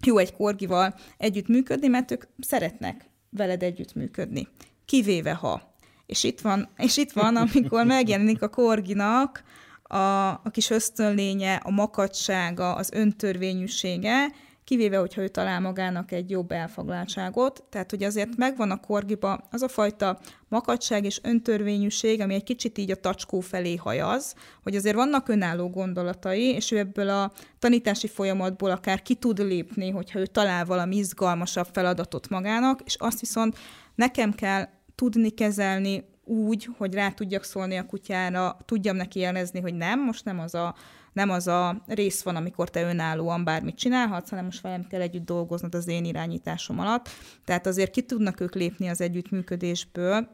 [0.05, 4.47] jó egy korgival együtt működni, mert ők szeretnek veled együtt működni.
[4.85, 5.74] Kivéve ha
[6.05, 9.43] és itt van, és itt van amikor megjelenik a korginak
[9.83, 14.27] a, a kis ösztönlénye, a makacsága, az öntörvényűsége,
[14.65, 17.63] kivéve, hogyha ő talál magának egy jobb elfoglaltságot.
[17.69, 22.77] Tehát, hogy azért megvan a korgiba az a fajta makacság és öntörvényűség, ami egy kicsit
[22.77, 28.07] így a tacskó felé hajaz, hogy azért vannak önálló gondolatai, és ő ebből a tanítási
[28.07, 33.57] folyamatból akár ki tud lépni, hogyha ő talál valami izgalmasabb feladatot magának, és azt viszont
[33.95, 39.73] nekem kell tudni kezelni úgy, hogy rá tudjak szólni a kutyára, tudjam neki jelezni, hogy
[39.73, 40.75] nem, most nem az a,
[41.13, 45.25] nem az a rész van, amikor te önállóan bármit csinálhatsz, hanem most velem kell együtt
[45.25, 47.09] dolgoznod az én irányításom alatt.
[47.45, 50.27] Tehát azért ki tudnak ők lépni az együttműködésből,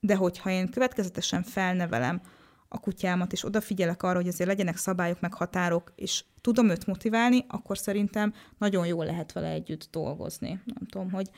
[0.00, 2.20] de hogyha én következetesen felnevelem
[2.68, 7.44] a kutyámat, és odafigyelek arra, hogy azért legyenek szabályok, meg határok, és tudom őt motiválni,
[7.48, 10.60] akkor szerintem nagyon jól lehet vele együtt dolgozni.
[10.64, 11.30] Nem tudom, hogy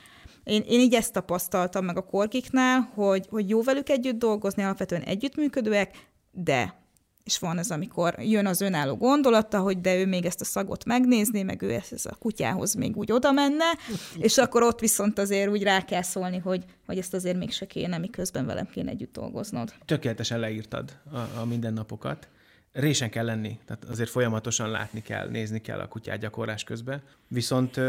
[0.44, 5.02] én, én így ezt tapasztaltam meg a korkiknál, hogy, hogy jó velük együtt dolgozni, alapvetően
[5.02, 6.86] együttműködőek, de
[7.28, 10.84] és van az, amikor jön az önálló gondolata, hogy de ő még ezt a szagot
[10.84, 13.64] megnézné, meg ő ezt a kutyához még úgy oda menne,
[14.26, 17.98] és akkor ott viszont azért úgy rá kell szólni, hogy, hogy ezt azért mégse kéne,
[17.98, 19.74] miközben velem kéne együtt dolgoznod.
[19.84, 22.28] Tökéletesen leírtad a, a mindennapokat.
[22.72, 27.02] Résen kell lenni, tehát azért folyamatosan látni kell, nézni kell a kutyát gyakorlás közben.
[27.28, 27.80] Viszont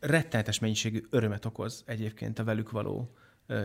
[0.00, 3.14] rettenetes mennyiségű örömet okoz egyébként a velük való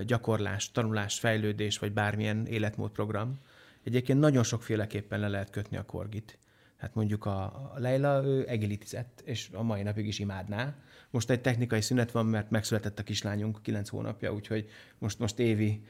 [0.06, 3.40] gyakorlás, tanulás, fejlődés, vagy bármilyen életmódprogram.
[3.84, 6.38] Egyébként nagyon sokféleképpen le lehet kötni a korgit.
[6.78, 10.76] Hát mondjuk a, a Leila ő egilitizett, és a mai napig is imádná.
[11.10, 15.86] Most egy technikai szünet van, mert megszületett a kislányunk 9 hónapja, úgyhogy most, most évi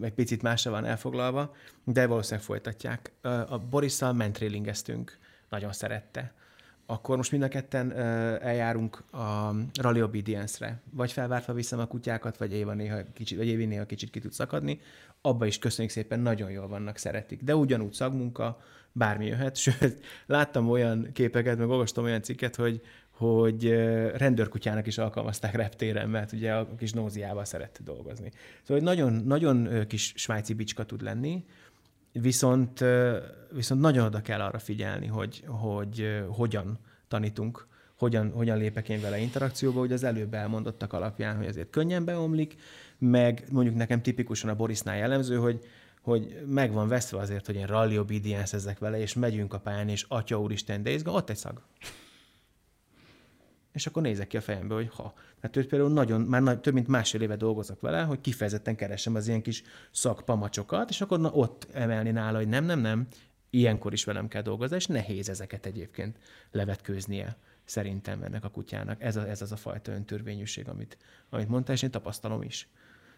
[0.00, 3.12] egy picit másra van elfoglalva, de valószínűleg folytatják.
[3.48, 5.18] A Borisszal mentrélingeztünk,
[5.48, 6.34] nagyon szerette
[6.86, 7.96] akkor most mind a ketten uh,
[8.46, 10.80] eljárunk a Rally Obedience-re.
[10.90, 14.32] Vagy felvártva viszem a kutyákat, vagy Éva néha kicsit, vagy Évi néha kicsit ki tud
[14.32, 14.80] szakadni.
[15.20, 17.42] Abba is köszönjük szépen, nagyon jól vannak, szeretik.
[17.42, 18.60] De ugyanúgy szagmunka,
[18.92, 19.56] bármi jöhet.
[19.56, 23.68] Sőt, láttam olyan képeket, meg olvastam olyan cikket, hogy, hogy
[24.16, 28.30] rendőrkutyának is alkalmazták reptéren, mert ugye a kis nóziával szeret dolgozni.
[28.62, 31.44] Szóval nagyon, nagyon kis svájci bicska tud lenni,
[32.20, 32.84] Viszont,
[33.52, 39.18] viszont nagyon oda kell arra figyelni, hogy, hogy hogyan tanítunk, hogyan, hogyan lépek én vele
[39.18, 42.54] interakcióba, hogy az előbb elmondottak alapján, hogy azért könnyen beomlik,
[42.98, 45.60] meg mondjuk nekem tipikusan a Borisnál jellemző, hogy,
[46.02, 49.88] hogy meg van veszve azért, hogy én rally obedience ezek vele, és megyünk a pályán,
[49.88, 51.62] és atya úristen, de ott egy szag
[53.74, 55.14] és akkor nézek ki a fejembe, hogy ha.
[55.40, 59.14] Mert őt például nagyon, már nagy, több mint másfél éve dolgozok vele, hogy kifejezetten keresem
[59.14, 63.06] az ilyen kis szakpamacsokat, és akkor na, ott emelni nála, hogy nem, nem, nem,
[63.50, 66.18] ilyenkor is velem kell dolgozni, és nehéz ezeket egyébként
[66.50, 69.02] levetkőznie szerintem ennek a kutyának.
[69.02, 70.96] Ez, a, ez az a fajta öntörvényűség, amit,
[71.30, 72.68] amit mondtál, és én tapasztalom is.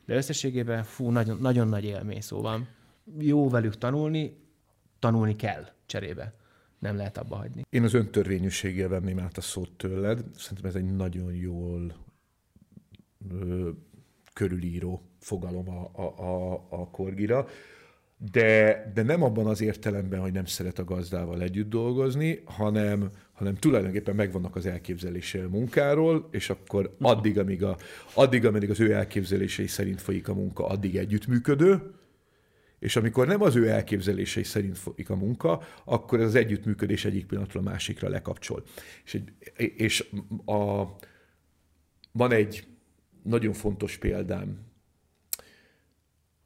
[0.05, 2.69] De összességében, fú, nagyon, nagyon nagy élmény, szóval
[3.19, 4.37] jó velük tanulni,
[4.99, 6.35] tanulni kell cserébe
[6.79, 7.65] nem lehet abba hagyni.
[7.71, 10.25] Én az öntörvényűséggel venném át a szót tőled.
[10.37, 11.95] Szerintem ez egy nagyon jól
[13.31, 13.71] ö,
[14.33, 17.47] körülíró fogalom a, a, a, a korgira.
[18.33, 23.55] De, de nem abban az értelemben, hogy nem szeret a gazdával együtt dolgozni, hanem, hanem
[23.55, 27.77] tulajdonképpen megvannak az elképzelése a munkáról, és akkor addig, amíg, a,
[28.15, 31.95] addig, amíg az ő elképzelései szerint folyik a munka, addig együttműködő,
[32.79, 37.67] és amikor nem az ő elképzelései szerint folyik a munka, akkor az együttműködés egyik pillanatról
[37.67, 38.63] a másikra lekapcsol.
[39.05, 39.33] És, egy,
[39.77, 40.11] és
[40.45, 40.85] a,
[42.13, 42.67] van egy
[43.23, 44.59] nagyon fontos példám,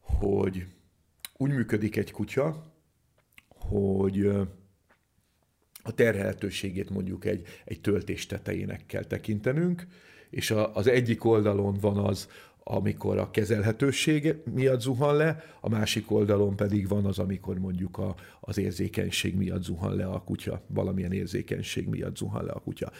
[0.00, 0.66] hogy
[1.36, 2.74] úgy működik egy kutya,
[3.48, 4.26] hogy
[5.82, 9.86] a terhelhetőségét mondjuk egy, egy töltés tetejének kell tekintenünk,
[10.30, 12.28] és a, az egyik oldalon van az,
[12.64, 18.14] amikor a kezelhetőség miatt zuhan le, a másik oldalon pedig van az, amikor mondjuk a,
[18.40, 22.90] az érzékenység miatt zuhan le a kutya, valamilyen érzékenység miatt zuhan le a kutya.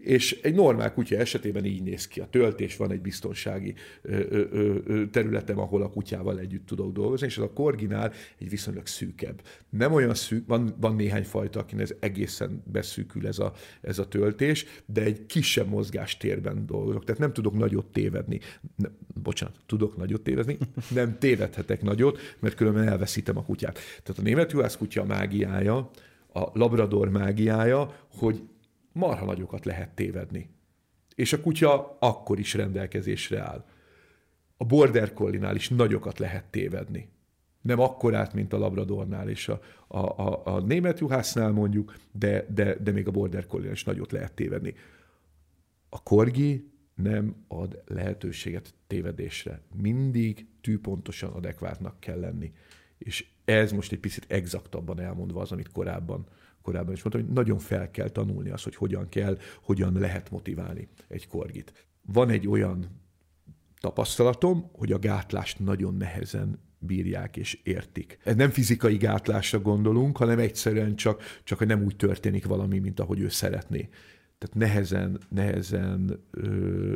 [0.00, 2.20] És egy normál kutya esetében így néz ki.
[2.20, 3.74] A töltés van egy biztonsági
[5.10, 9.42] területem, ahol a kutyával együtt tudok dolgozni, és az a korginál egy viszonylag szűkebb.
[9.70, 14.08] Nem olyan szűk, van, van néhány fajta, akinek ez egészen beszűkül ez a, ez a
[14.08, 17.04] töltés, de egy kisebb mozgástérben dolgozok.
[17.04, 18.40] Tehát nem tudok nagyot tévedni.
[18.76, 18.88] Ne,
[19.22, 20.58] bocsánat, tudok nagyot tévedni,
[20.90, 23.78] nem tévedhetek nagyot, mert különben elveszítem a kutyát.
[24.02, 25.90] Tehát a német juhász kutya mágiája,
[26.32, 28.42] a labrador mágiája, hogy
[28.92, 30.50] marha nagyokat lehet tévedni.
[31.14, 33.64] És a kutya akkor is rendelkezésre áll.
[34.56, 37.08] A border collie is nagyokat lehet tévedni.
[37.60, 42.74] Nem akkorát, mint a labradornál és a, a, a, a német juhásznál mondjuk, de, de,
[42.74, 44.74] de még a border collie is nagyot lehet tévedni.
[45.88, 49.60] A korgi nem ad lehetőséget tévedésre.
[49.74, 52.52] Mindig tűpontosan adekvátnak kell lenni.
[52.98, 56.26] És ez most egy picit exaktabban elmondva az, amit korábban
[56.62, 60.88] korábban is mondtam, hogy nagyon fel kell tanulni azt, hogy hogyan kell, hogyan lehet motiválni
[61.08, 61.86] egy korgit.
[62.12, 62.86] Van egy olyan
[63.80, 68.18] tapasztalatom, hogy a gátlást nagyon nehezen bírják és értik.
[68.24, 73.00] Ez nem fizikai gátlásra gondolunk, hanem egyszerűen csak, csak hogy nem úgy történik valami, mint
[73.00, 73.88] ahogy ő szeretné.
[74.38, 76.94] Tehát nehezen, nehezen ö,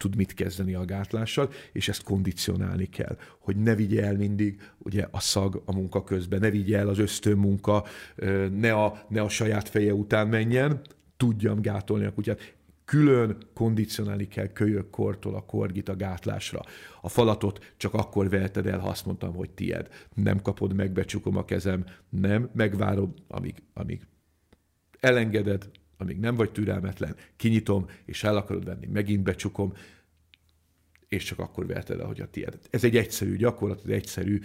[0.00, 5.06] tud mit kezdeni a gátlással, és ezt kondicionálni kell, hogy ne vigye el mindig ugye
[5.10, 7.84] a szag a munka közben, ne vigye el az ösztön munka,
[8.50, 10.80] ne a, ne a saját feje után menjen,
[11.16, 12.54] tudjam gátolni a kutyát.
[12.84, 16.60] Külön kondicionálni kell kölyök kortól a korgit a gátlásra.
[17.00, 19.88] A falatot csak akkor veheted el, ha azt mondtam, hogy tied.
[20.14, 24.00] Nem kapod meg, becsukom a kezem, nem, megvárom, amíg, amíg
[25.00, 25.70] elengeded,
[26.00, 29.72] amíg nem vagy türelmetlen, kinyitom, és el akarod venni, megint becsukom.
[31.08, 32.58] és csak akkor verted el, hogy a tiéd.
[32.70, 34.40] Ez egy egyszerű gyakorlat, egy egyszerű,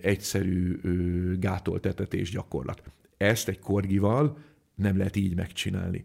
[0.00, 0.78] egyszerű
[1.38, 2.82] gátoltetetés gyakorlat.
[3.16, 4.38] Ezt egy korgival
[4.74, 6.04] nem lehet így megcsinálni.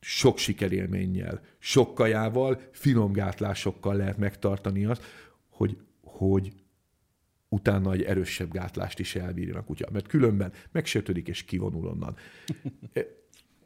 [0.00, 5.02] Sok sikerélménnyel, sok kajával, finom gátlásokkal lehet megtartani azt,
[5.48, 6.52] hogy, hogy
[7.48, 12.16] utána egy erősebb gátlást is elbírjon a kutya, mert különben megsértődik és kivonul onnan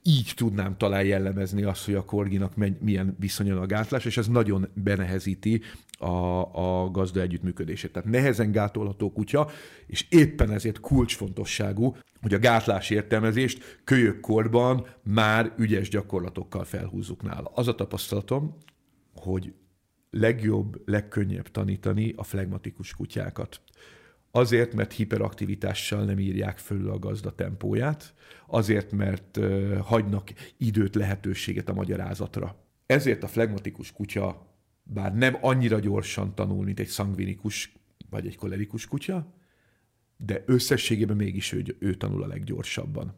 [0.07, 4.69] így tudnám talán jellemezni azt, hogy a korginak milyen viszonyon a gátlás, és ez nagyon
[4.75, 5.63] benehezíti
[5.99, 7.93] a, a gazda együttműködését.
[7.93, 9.49] Tehát nehezen gátolható kutya,
[9.87, 17.51] és éppen ezért kulcsfontosságú, hogy a gátlás értelmezést kölyökkorban már ügyes gyakorlatokkal felhúzzuk nála.
[17.55, 18.57] Az a tapasztalatom,
[19.15, 19.53] hogy
[20.11, 23.61] legjobb, legkönnyebb tanítani a flegmatikus kutyákat.
[24.37, 28.15] Azért, mert hiperaktivitással nem írják fölül a gazda tempóját,
[28.47, 29.39] azért, mert
[29.81, 32.57] hagynak időt, lehetőséget a magyarázatra.
[32.87, 34.47] Ezért a flegmatikus kutya
[34.83, 37.73] bár nem annyira gyorsan tanul, mint egy szangvinikus
[38.11, 39.35] vagy egy kolerikus kutya,
[40.17, 43.15] de összességében mégis ő, ő tanul a leggyorsabban.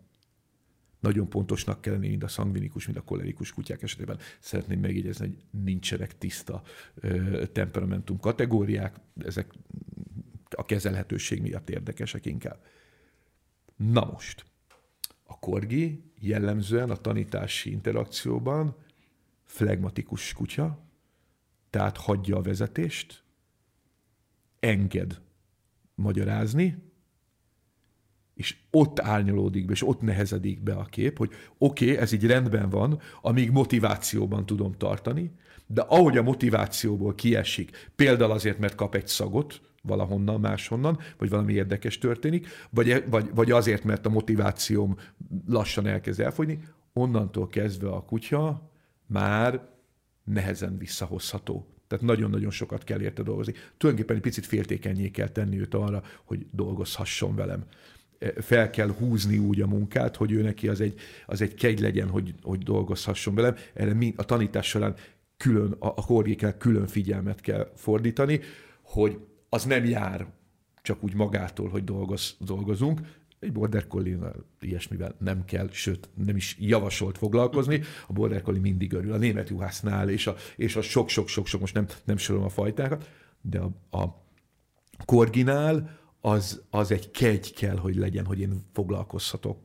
[1.01, 4.19] Nagyon pontosnak kell lenni, mind a szangvinikus, mind a kolerikus kutyák esetében.
[4.41, 6.63] Szeretném megjegyezni, hogy nincsenek tiszta
[6.95, 9.47] ö, temperamentum kategóriák, ezek
[10.55, 12.65] a kezelhetőség miatt érdekesek inkább.
[13.77, 14.45] Na most,
[15.25, 18.77] a korgi jellemzően a tanítási interakcióban
[19.45, 20.85] flegmatikus kutya,
[21.71, 23.25] tehát hagyja a vezetést,
[24.61, 25.21] enged
[25.95, 26.85] magyarázni,
[28.35, 32.27] és ott árnyalódik be, és ott nehezedik be a kép, hogy oké, okay, ez így
[32.27, 35.33] rendben van, amíg motivációban tudom tartani,
[35.67, 41.53] de ahogy a motivációból kiesik, például azért, mert kap egy szagot, valahonnan, máshonnan, vagy valami
[41.53, 44.97] érdekes történik, vagy, vagy, vagy azért, mert a motivációm
[45.47, 46.61] lassan elkezd elfogyni,
[46.93, 48.71] onnantól kezdve a kutya
[49.07, 49.69] már
[50.25, 51.67] nehezen visszahozható.
[51.87, 53.53] Tehát nagyon-nagyon sokat kell érte dolgozni.
[53.77, 57.65] Tulajdonképpen egy picit féltékenyé kell tenni őt arra, hogy dolgozhasson velem.
[58.37, 62.09] Fel kell húzni úgy a munkát, hogy ő neki az egy, az egy kegy legyen,
[62.09, 63.55] hogy, hogy dolgozhasson velem.
[63.75, 64.95] Erre mi, a tanítás során
[65.37, 68.41] külön, a, a korgékkel külön figyelmet kell fordítani,
[68.83, 69.19] hogy
[69.49, 70.27] az nem jár
[70.83, 73.01] csak úgy magától, hogy dolgoz, dolgozunk.
[73.39, 74.19] Egy border collie
[74.61, 77.83] ilyesmivel nem kell, sőt, nem is javasolt foglalkozni.
[78.07, 79.13] A border collie mindig örül.
[79.13, 83.59] A német juhásznál és a, és a sok-sok-sok-sok, most nem, nem sorolom a fajtákat, de
[83.59, 84.25] a, a
[85.05, 89.59] korginál az, az egy kegy kell, hogy legyen, hogy én foglalkozhatok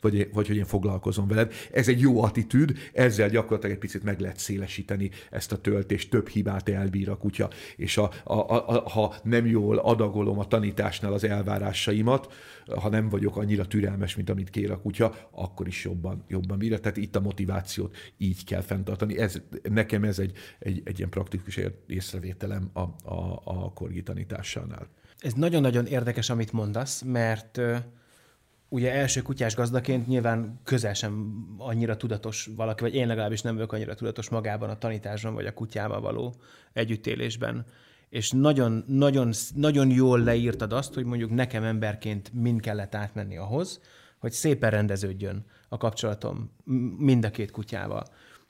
[0.00, 1.52] vagy, vagy hogy én foglalkozom veled.
[1.72, 6.28] Ez egy jó attitűd, ezzel gyakorlatilag egy picit meg lehet szélesíteni ezt a töltést, több
[6.28, 11.24] hibát elbír a kutya, és a, a, a, ha nem jól adagolom a tanításnál az
[11.24, 12.32] elvárásaimat,
[12.80, 16.78] ha nem vagyok annyira türelmes, mint amit kér a kutya, akkor is jobban, jobban bírja.
[16.78, 19.18] Tehát itt a motivációt így kell fenntartani.
[19.18, 24.88] Ez, nekem ez egy, egy, egy ilyen praktikus észrevételem a, a, a korgi tanításánál.
[25.18, 27.60] Ez nagyon-nagyon érdekes, amit mondasz, mert
[28.76, 33.72] ugye első kutyás gazdaként nyilván közel sem annyira tudatos valaki, vagy én legalábbis nem vagyok
[33.72, 36.34] annyira tudatos magában a tanításban, vagy a kutyával való
[36.72, 37.66] együttélésben.
[38.08, 43.80] És nagyon, nagyon, nagyon jól leírtad azt, hogy mondjuk nekem emberként mind kellett átmenni ahhoz,
[44.18, 46.50] hogy szépen rendeződjön a kapcsolatom
[46.98, 48.04] mind a két kutyával.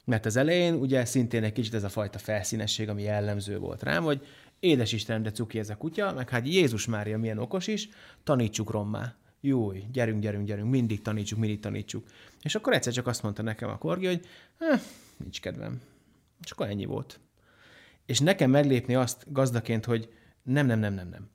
[0.04, 4.02] Mert az elején ugye szintén egy kicsit ez a fajta felszínesség, ami jellemző volt rám,
[4.02, 4.26] hogy
[4.60, 7.88] édes Isten, de cuki ez a kutya, meg hát Jézus Mária milyen okos is,
[8.24, 9.14] tanítsuk rommá
[9.46, 12.06] jó, gyerünk, gyerünk, gyerünk, mindig tanítsuk, mindig tanítsuk.
[12.42, 14.26] És akkor egyszer csak azt mondta nekem a korgi, hogy
[14.58, 14.80] eh,
[15.16, 15.80] nincs kedvem.
[16.44, 17.20] És akkor ennyi volt.
[18.06, 21.28] És nekem meglépni azt gazdaként, hogy nem, nem, nem, nem, nem.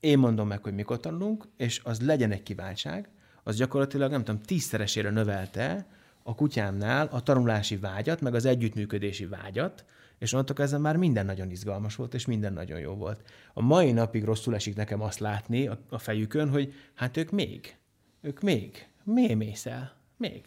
[0.00, 3.08] Én mondom meg, hogy mikor tanulunk, és az legyen egy kiváltság,
[3.42, 5.86] az gyakorlatilag, nem tudom, tízszeresére növelte
[6.22, 9.84] a kutyámnál a tanulási vágyat, meg az együttműködési vágyat,
[10.18, 13.22] és onnantól kezdve már minden nagyon izgalmas volt, és minden nagyon jó volt.
[13.54, 17.76] A mai napig rosszul esik nekem azt látni a, fejükön, hogy hát ők még,
[18.20, 20.42] ők még, még mész el, még.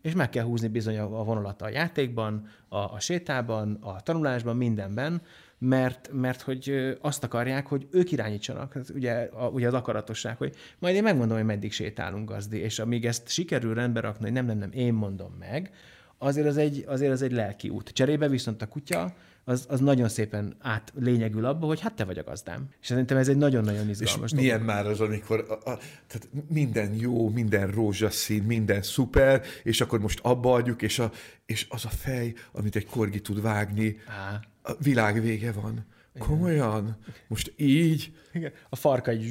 [0.00, 5.22] És meg kell húzni bizony a vonalat a játékban, a, a sétában, a tanulásban, mindenben,
[5.58, 8.74] mert, mert hogy azt akarják, hogy ők irányítsanak.
[8.74, 12.78] Ez ugye, a, ugye az akaratosság, hogy majd én megmondom, hogy meddig sétálunk gazdi, és
[12.78, 15.70] amíg ezt sikerül rendbe rakni, hogy nem, nem, nem, én mondom meg,
[16.18, 17.88] azért az egy, azért az egy lelki út.
[17.88, 19.14] Cserébe viszont a kutya
[19.48, 22.68] az, az nagyon szépen át lényegül abba, hogy hát te vagy a gazdám.
[22.80, 26.94] És szerintem ez egy nagyon-nagyon izgalmas És milyen már az, amikor a, a, tehát minden
[26.94, 31.12] jó, minden rózsaszín, minden szuper, és akkor most abba adjuk, és, a,
[31.46, 34.40] és az a fej, amit egy korgi tud vágni, Á.
[34.62, 35.86] a világ vége van.
[36.18, 36.96] Komolyan?
[37.28, 38.12] Most így?
[38.32, 38.52] Igen.
[38.68, 39.26] A farka egy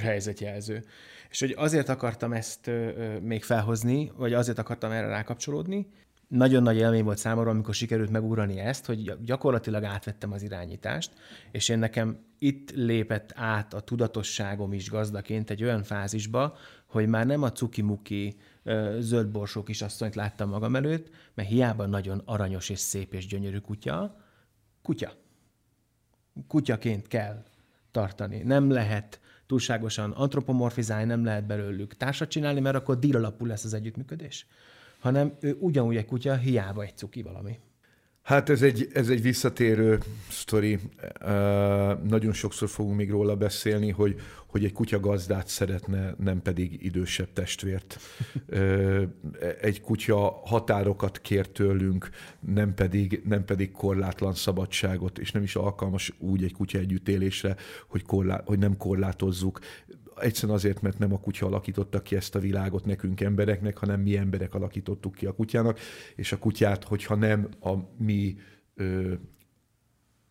[0.00, 0.84] helyzetjelző.
[1.36, 2.70] És hogy azért akartam ezt
[3.22, 5.86] még felhozni, vagy azért akartam erre rákapcsolódni,
[6.28, 11.12] nagyon nagy élmény volt számomra, amikor sikerült megugrani ezt, hogy gyakorlatilag átvettem az irányítást,
[11.50, 16.56] és én nekem itt lépett át a tudatosságom is gazdaként egy olyan fázisba,
[16.86, 18.36] hogy már nem a cuki-muki
[18.98, 24.16] zöldborsó kisasszonyt láttam magam előtt, mert hiába nagyon aranyos és szép és gyönyörű kutya,
[24.82, 25.12] kutya.
[26.48, 27.42] Kutyaként kell
[27.90, 28.42] tartani.
[28.42, 33.74] Nem lehet túlságosan antropomorfizálni, nem lehet belőlük társat csinálni, mert akkor díl alapú lesz az
[33.74, 34.46] együttműködés.
[34.98, 37.58] Hanem ő ugyanúgy egy kutya, hiába egy cuki valami.
[38.26, 39.98] Hát ez egy, ez egy visszatérő
[40.28, 40.78] sztori.
[42.08, 47.32] nagyon sokszor fogunk még róla beszélni, hogy, hogy egy kutya gazdát szeretne, nem pedig idősebb
[47.32, 48.00] testvért.
[49.60, 52.08] egy kutya határokat kér tőlünk,
[52.40, 57.56] nem pedig, nem pedig korlátlan szabadságot, és nem is alkalmas úgy egy kutya együttélésre,
[57.86, 59.60] hogy, korlá, hogy nem korlátozzuk
[60.20, 64.16] egyszerűen azért, mert nem a kutya alakította ki ezt a világot nekünk embereknek, hanem mi
[64.16, 65.78] emberek alakítottuk ki a kutyának,
[66.14, 68.36] és a kutyát, hogyha nem a mi
[68.74, 69.12] ö,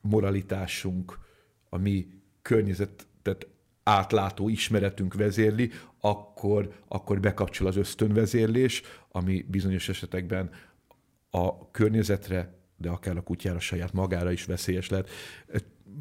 [0.01, 1.19] moralitásunk,
[1.69, 2.07] a mi
[2.41, 3.47] környezetet
[3.83, 8.81] átlátó ismeretünk vezérli, akkor, akkor bekapcsol az ösztönvezérlés,
[9.11, 10.49] ami bizonyos esetekben
[11.29, 15.09] a környezetre, de akár a kutyára saját magára is veszélyes lehet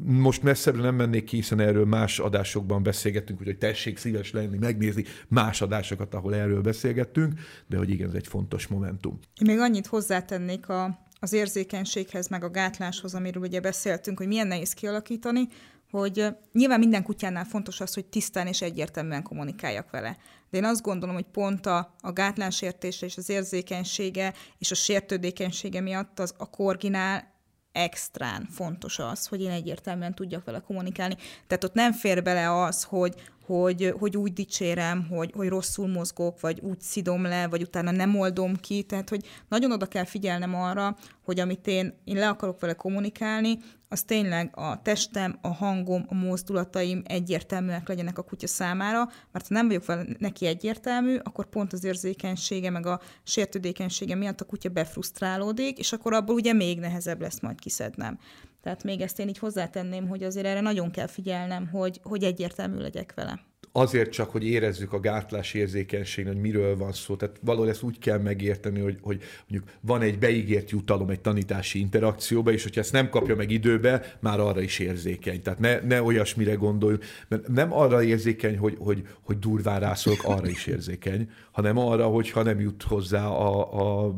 [0.03, 5.03] most messzebbre nem mennék ki, hiszen erről más adásokban beszélgettünk, úgyhogy tessék szíves lenni, megnézni
[5.27, 7.33] más adásokat, ahol erről beszélgettünk,
[7.67, 9.19] de hogy igen, ez egy fontos momentum.
[9.41, 14.47] Én még annyit hozzátennék a, az érzékenységhez, meg a gátláshoz, amiről ugye beszéltünk, hogy milyen
[14.47, 15.47] nehéz kialakítani,
[15.91, 20.17] hogy nyilván minden kutyánál fontos az, hogy tisztán és egyértelműen kommunikáljak vele.
[20.49, 25.81] De én azt gondolom, hogy pont a, a gátlásértése és az érzékenysége és a sértődékenysége
[25.81, 27.33] miatt az a korginál
[27.75, 31.15] extrán fontos az, hogy én egyértelműen tudjak vele kommunikálni.
[31.47, 33.13] Tehát ott nem fér bele az, hogy,
[33.45, 38.19] hogy, hogy úgy dicsérem, hogy, hogy rosszul mozgok, vagy úgy szidom le, vagy utána nem
[38.19, 38.83] oldom ki.
[38.83, 43.59] Tehát, hogy nagyon oda kell figyelnem arra, hogy amit én, én le akarok vele kommunikálni,
[43.95, 49.53] az tényleg a testem, a hangom, a mozdulataim egyértelműek legyenek a kutya számára, mert ha
[49.53, 54.69] nem vagyok vele neki egyértelmű, akkor pont az érzékenysége, meg a sértődékenysége miatt a kutya
[54.69, 58.19] befrusztrálódik, és akkor abból ugye még nehezebb lesz majd kiszednem.
[58.61, 62.77] Tehát még ezt én így hozzátenném, hogy azért erre nagyon kell figyelnem, hogy, hogy egyértelmű
[62.77, 63.39] legyek vele
[63.77, 67.15] azért csak, hogy érezzük a gátlás érzékenység, hogy miről van szó.
[67.15, 71.79] Tehát valahol ezt úgy kell megérteni, hogy, hogy mondjuk van egy beígért jutalom egy tanítási
[71.79, 75.41] interakcióba, és hogyha ezt nem kapja meg időbe, már arra is érzékeny.
[75.41, 80.47] Tehát ne, ne olyasmire gondoljunk, mert nem arra érzékeny, hogy, hogy, hogy durván rászólok, arra
[80.47, 84.15] is érzékeny, hanem arra, hogyha nem jut hozzá a, a,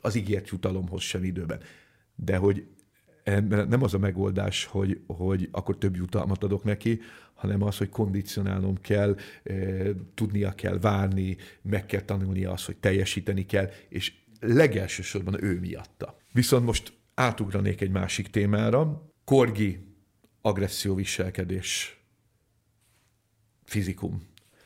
[0.00, 1.60] az ígért jutalomhoz sem időben.
[2.14, 2.66] De hogy
[3.68, 7.00] nem az a megoldás, hogy, hogy akkor több jutalmat adok neki,
[7.38, 9.16] hanem az, hogy kondicionálnom kell,
[10.14, 16.16] tudnia kell várni, meg kell tanulnia az, hogy teljesíteni kell, és legelsősorban ő miatta.
[16.32, 19.12] Viszont most átugranék egy másik témára.
[19.24, 19.78] Korgi
[20.40, 22.00] agresszió viselkedés
[23.64, 24.22] fizikum.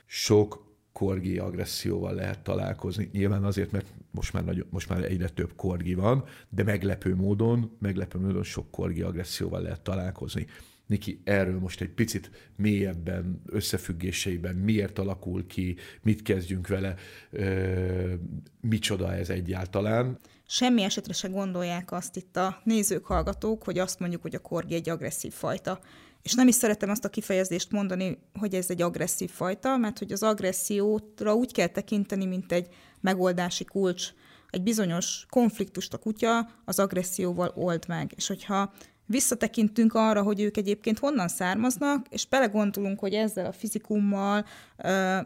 [0.06, 3.08] Sok korgi agresszióval lehet találkozni.
[3.12, 7.76] Nyilván azért, mert most már, nagyon, most már egyre több korgi van, de meglepő módon,
[7.78, 10.46] meglepő módon sok korgi agresszióval lehet találkozni.
[10.92, 16.94] Niki, erről most egy picit mélyebben, összefüggéseiben, miért alakul ki, mit kezdjünk vele,
[17.30, 18.14] ö,
[18.60, 20.18] micsoda ez egyáltalán.
[20.46, 24.74] Semmi esetre se gondolják azt itt a nézők, hallgatók, hogy azt mondjuk, hogy a korgi
[24.74, 25.80] egy agresszív fajta.
[26.22, 30.12] És nem is szeretem azt a kifejezést mondani, hogy ez egy agresszív fajta, mert hogy
[30.12, 32.68] az agressziótra úgy kell tekinteni, mint egy
[33.00, 34.08] megoldási kulcs.
[34.50, 38.12] Egy bizonyos konfliktust a kutya az agresszióval old meg.
[38.16, 38.72] És hogyha
[39.12, 44.44] visszatekintünk arra, hogy ők egyébként honnan származnak, és belegondolunk, hogy ezzel a fizikummal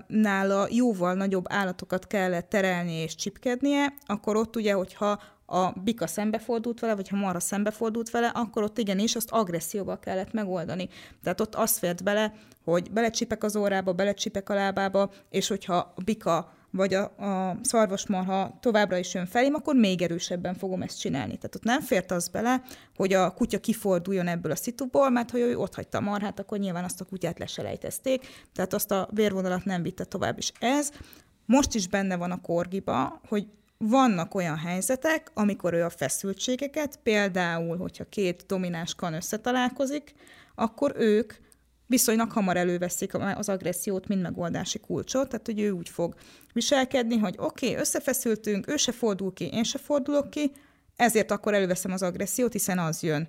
[0.06, 6.80] nála jóval nagyobb állatokat kellett terelni és csipkednie, akkor ott ugye, hogyha a bika szembefordult
[6.80, 10.88] vele, vagy ha marha szembefordult vele, akkor ott igenis azt agresszióval kellett megoldani.
[11.22, 12.34] Tehát ott az fért bele,
[12.64, 18.58] hogy belecsipek az órába, belecsipek a lábába, és hogyha a bika vagy a, a szarvasmarha
[18.60, 21.36] továbbra is jön felém, akkor még erősebben fogom ezt csinálni.
[21.36, 22.62] Tehát ott nem fért az bele,
[22.96, 26.58] hogy a kutya kiforduljon ebből a szituból, mert ha ő ott hagyta a marhát, akkor
[26.58, 30.38] nyilván azt a kutyát leselejtezték, tehát azt a vérvonalat nem vitte tovább.
[30.38, 30.90] És ez
[31.46, 33.46] most is benne van a korgiba, hogy
[33.78, 40.14] vannak olyan helyzetek, amikor ő a feszültségeket, például, hogyha két domináns kan összetalálkozik,
[40.54, 41.32] akkor ők
[41.86, 46.14] viszonylag hamar előveszik az agressziót, mint megoldási kulcsot, tehát hogy ő úgy fog
[46.52, 50.52] viselkedni, hogy oké, okay, összefeszültünk, ő se fordul ki, én se fordulok ki,
[50.96, 53.28] ezért akkor előveszem az agressziót, hiszen az jön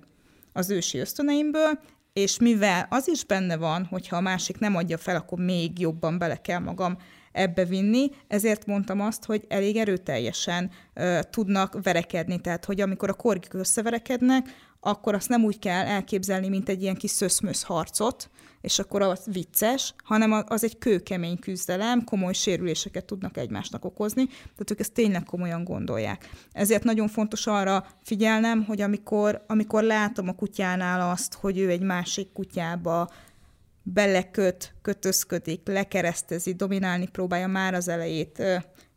[0.52, 1.80] az ősi ösztöneimből,
[2.12, 6.18] és mivel az is benne van, hogyha a másik nem adja fel, akkor még jobban
[6.18, 6.96] bele kell magam
[7.32, 13.14] ebbe vinni, ezért mondtam azt, hogy elég erőteljesen ö, tudnak verekedni, tehát hogy amikor a
[13.14, 14.46] korgik összeverekednek,
[14.80, 19.24] akkor azt nem úgy kell elképzelni, mint egy ilyen kis szöszmösz harcot, és akkor az
[19.32, 25.22] vicces, hanem az egy kőkemény küzdelem, komoly sérüléseket tudnak egymásnak okozni, tehát ők ezt tényleg
[25.22, 26.30] komolyan gondolják.
[26.52, 31.82] Ezért nagyon fontos arra figyelnem, hogy amikor, amikor látom a kutyánál azt, hogy ő egy
[31.82, 33.08] másik kutyába
[33.92, 38.42] beleköt, kötözködik, lekeresztezi, dominálni próbálja már az elejét,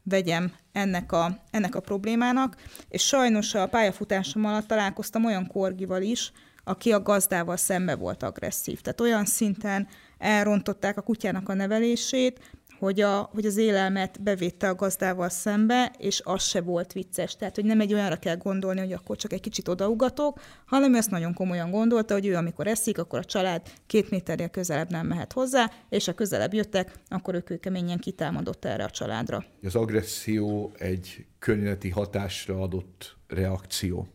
[0.04, 2.56] vegyem ennek a, ennek a problémának,
[2.90, 6.32] és sajnos a pályafutásom alatt találkoztam olyan korgival is,
[6.64, 8.82] aki a gazdával szembe volt agresszív.
[8.82, 9.88] Tehát olyan szinten
[10.18, 12.40] elrontották a kutyának a nevelését,
[12.82, 17.36] hogy, a, hogy az élelmet bevétte a gazdával szembe, és az se volt vicces.
[17.36, 21.10] Tehát, hogy nem egy olyanra kell gondolni, hogy akkor csak egy kicsit odaugatok, hanem ezt
[21.10, 25.34] nagyon komolyan gondolta, hogy ő amikor eszik, akkor a család két méternél közelebb nem mehet
[25.34, 29.46] hozzá, és a közelebb jöttek, akkor ők keményen kitámadott erre a családra.
[29.64, 34.08] Az agresszió egy környezeti hatásra adott reakció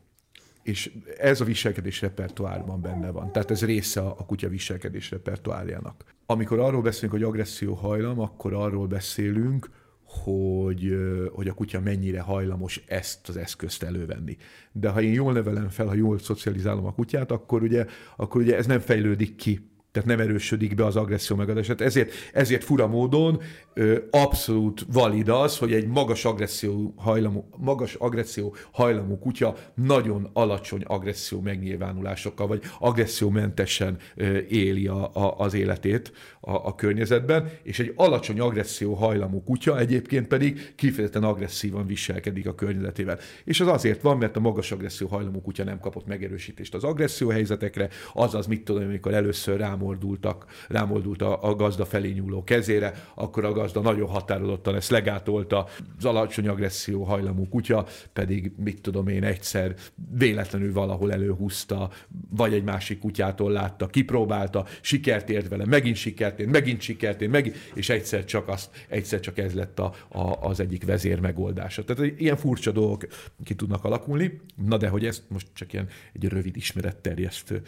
[0.63, 3.33] és ez a viselkedés repertoárban benne van.
[3.33, 6.05] Tehát ez része a kutya viselkedés repertoárjának.
[6.27, 9.71] Amikor arról beszélünk, hogy agresszió hajlam, akkor arról beszélünk,
[10.05, 10.97] hogy,
[11.33, 14.37] hogy a kutya mennyire hajlamos ezt az eszközt elővenni.
[14.73, 18.57] De ha én jól nevelem fel, ha jól szocializálom a kutyát, akkor ugye, akkor ugye
[18.57, 21.81] ez nem fejlődik ki tehát nem erősödik be az agresszió megadását.
[21.81, 23.41] Ezért, ezért fura módon
[23.75, 30.83] ö, abszolút valid az, hogy egy magas agresszió hajlamú, magas agresszió hajlamú kutya nagyon alacsony
[30.87, 37.93] agresszió megnyilvánulásokkal, vagy agressziómentesen ö, éli a, a, az életét a, a környezetben, és egy
[37.97, 43.19] alacsony agresszió hajlamú kutya egyébként pedig kifejezetten agresszívan viselkedik a környezetével.
[43.45, 47.29] És az azért van, mert a magas agresszió hajlamú kutya nem kapott megerősítést az agresszió
[47.29, 52.93] helyzetekre, azaz mit tudom, amikor először rám rámordultak, rámordult a, a gazda felé nyúló kezére,
[53.15, 55.67] akkor a gazda nagyon határozottan ezt legátolta,
[55.99, 59.75] az alacsony agresszió hajlamú kutya pedig, mit tudom én, egyszer
[60.19, 61.91] véletlenül valahol előhúzta,
[62.31, 67.31] vagy egy másik kutyától látta, kipróbálta, sikert ért vele, megint sikert ért, megint sikert ért,
[67.31, 71.85] megint, és egyszer csak, azt, egyszer csak ez lett a, a, az egyik vezér megoldása.
[71.85, 73.07] Tehát ilyen furcsa dolgok
[73.45, 77.63] ki tudnak alakulni, na de hogy ezt most csak ilyen egy rövid ismeretterjesztő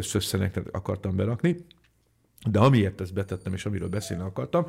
[0.00, 1.56] szösszenek akartam berakni,
[2.50, 4.66] de amiért ezt betettem, és amiről beszélni akartam,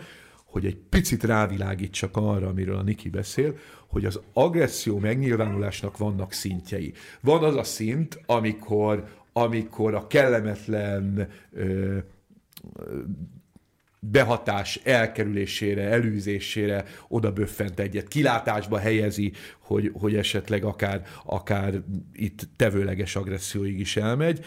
[0.51, 6.93] hogy egy picit rávilágítsak arra, amiről a Niki beszél, hogy az agresszió megnyilvánulásnak vannak szintjei.
[7.21, 11.97] Van az a szint, amikor, amikor a kellemetlen ö,
[13.99, 21.81] behatás elkerülésére, elűzésére oda böffent egyet, kilátásba helyezi, hogy, hogy esetleg akár, akár
[22.13, 24.45] itt tevőleges agresszióig is elmegy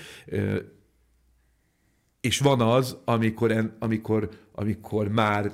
[2.24, 5.52] és van az, amikor, amikor, amikor már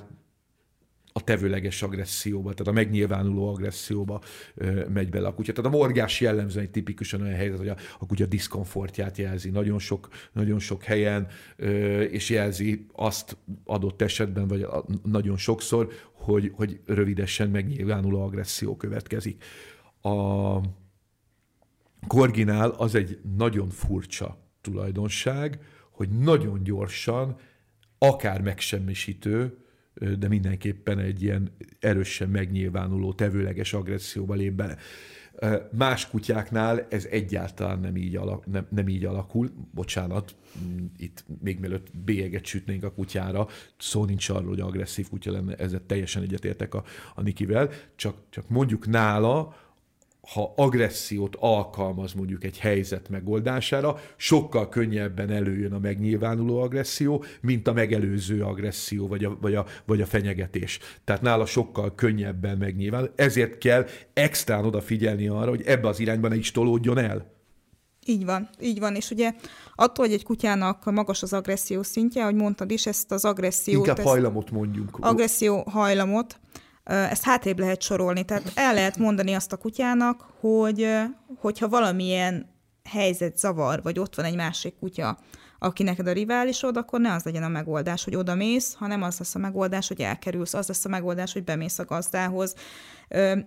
[1.13, 4.21] a tevőleges agresszióba, tehát a megnyilvánuló agresszióba
[4.55, 5.53] ö, megy bele a kutya.
[5.53, 9.79] Tehát a morgás jellemzően egy tipikusan olyan helyzet, hogy a, a kutya diszkomfortját jelzi nagyon
[9.79, 16.51] sok, nagyon sok helyen, ö, és jelzi azt adott esetben, vagy a, nagyon sokszor, hogy,
[16.55, 19.43] hogy rövidesen megnyilvánuló agresszió következik.
[20.01, 20.57] A
[22.07, 25.59] korginál az egy nagyon furcsa tulajdonság,
[25.91, 27.37] hogy nagyon gyorsan,
[27.97, 29.57] akár megsemmisítő,
[30.19, 34.77] de mindenképpen egy ilyen erősen megnyilvánuló, tevőleges agresszióba lép bele.
[35.71, 39.49] Más kutyáknál ez egyáltalán nem így, alak, nem, nem így alakul.
[39.73, 45.31] Bocsánat, mm, itt még mielőtt bélyeget sütnénk a kutyára, szó nincs arról, hogy agresszív kutya
[45.31, 46.83] lenne, ezzel teljesen egyetértek a,
[47.15, 49.55] a Nikivel, csak, csak mondjuk nála
[50.21, 57.73] ha agressziót alkalmaz mondjuk egy helyzet megoldására, sokkal könnyebben előjön a megnyilvánuló agresszió, mint a
[57.73, 60.79] megelőző agresszió, vagy a, vagy a, vagy a fenyegetés.
[61.03, 63.11] Tehát nála sokkal könnyebben megnyilvánul.
[63.15, 67.39] Ezért kell extrán odafigyelni arra, hogy ebbe az irányba ne is tolódjon el.
[68.05, 69.33] Így van, így van, és ugye
[69.75, 73.87] attól, hogy egy kutyának magas az agresszió szintje, ahogy mondtad is, ezt az agressziót...
[73.87, 74.97] Inkább hajlamot mondjunk.
[74.99, 76.39] Agresszió hajlamot,
[76.91, 78.23] ezt hátrébb lehet sorolni.
[78.23, 80.97] Tehát el lehet mondani azt a kutyának, hogy
[81.37, 82.49] hogyha valamilyen
[82.89, 85.17] helyzet zavar, vagy ott van egy másik kutya,
[85.59, 89.19] aki neked a riválisod, akkor ne az legyen a megoldás, hogy oda mész, hanem az
[89.19, 92.55] lesz a megoldás, hogy elkerülsz, az lesz a megoldás, hogy bemész a gazdához.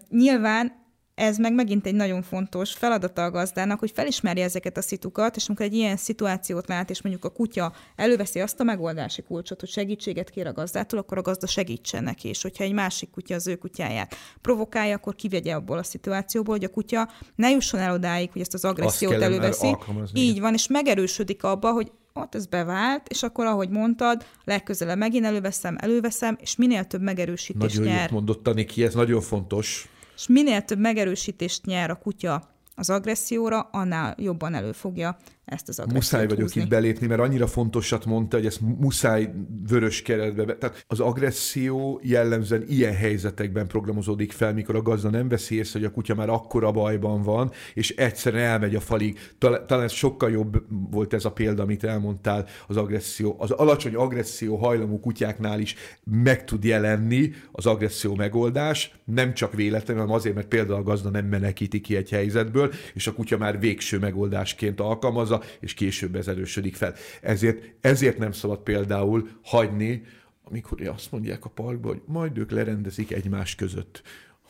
[0.09, 0.84] nyilván
[1.15, 5.47] ez meg megint egy nagyon fontos feladata a gazdának, hogy felismerje ezeket a szitukat, és
[5.47, 9.69] amikor egy ilyen szituációt lát, és mondjuk a kutya előveszi azt a megoldási kulcsot, hogy
[9.69, 13.47] segítséget kér a gazdától, akkor a gazda segítsen neki, és hogyha egy másik kutya az
[13.47, 18.33] ő kutyáját provokálja, akkor kivegye abból a szituációból, hogy a kutya ne jusson el odáig,
[18.33, 19.77] hogy ezt az agressziót előveszi.
[20.13, 25.25] Így van, és megerősödik abba, hogy ott ez bevált, és akkor, ahogy mondtad, legközelebb megint
[25.25, 28.01] előveszem, előveszem, és minél több megerősítést Nagyon nyer.
[28.01, 29.89] jót mondott Taniki, ez nagyon fontos.
[30.17, 36.03] És minél több megerősítést nyer a kutya az agresszióra, annál jobban előfogja ezt az agressziót
[36.03, 36.61] Muszáj vagyok húzni.
[36.63, 39.33] itt belépni, mert annyira fontosat mondta, hogy ezt muszáj
[39.69, 40.45] vörös keretbe.
[40.45, 45.79] be- Tehát az agresszió jellemzően ilyen helyzetekben programozódik fel, mikor a gazda nem veszi észre,
[45.79, 49.19] hogy a kutya már akkora bajban van, és egyszerűen elmegy a falig.
[49.39, 53.37] Tal- Talán ez sokkal jobb volt ez a példa, amit elmondtál, az agresszió.
[53.39, 55.75] Az alacsony agresszió hajlamú kutyáknál is
[56.05, 61.11] meg tud jelenni az agresszió megoldás, nem csak véletlenül, hanem azért, mert például a gazda
[61.11, 66.29] nem menekíti ki egy helyzetből, és a kutya már végső megoldásként alkalmazza, és később ez
[66.29, 66.95] erősödik fel.
[67.23, 70.03] Ezért, ezért nem szabad például hagyni,
[70.45, 74.03] amikor azt mondják a parkban, hogy majd ők lerendezik egymás között.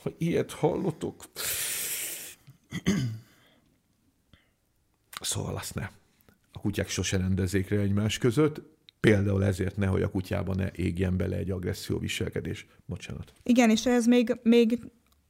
[0.02, 1.24] Ha ilyet hallotok,
[5.20, 5.88] szóval azt ne.
[6.52, 8.60] A kutyák sose rendezzék le egymás között,
[9.00, 12.66] például ezért nehogy a kutyában ne égjen bele egy agresszió viselkedés.
[12.86, 13.32] Bocsánat.
[13.42, 14.78] Igen, és ez még, még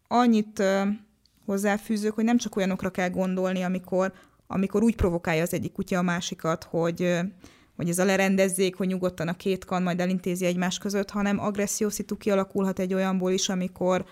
[0.08, 0.62] annyit
[1.44, 4.12] hozzáfűzök, hogy nem csak olyanokra kell gondolni, amikor,
[4.46, 7.18] amikor úgy provokálja az egyik kutya a másikat, hogy,
[7.76, 11.88] hogy ez a lerendezzék, hogy nyugodtan a két kan majd elintézi egymás között, hanem agresszió
[11.88, 14.04] szitu kialakulhat egy olyanból is, amikor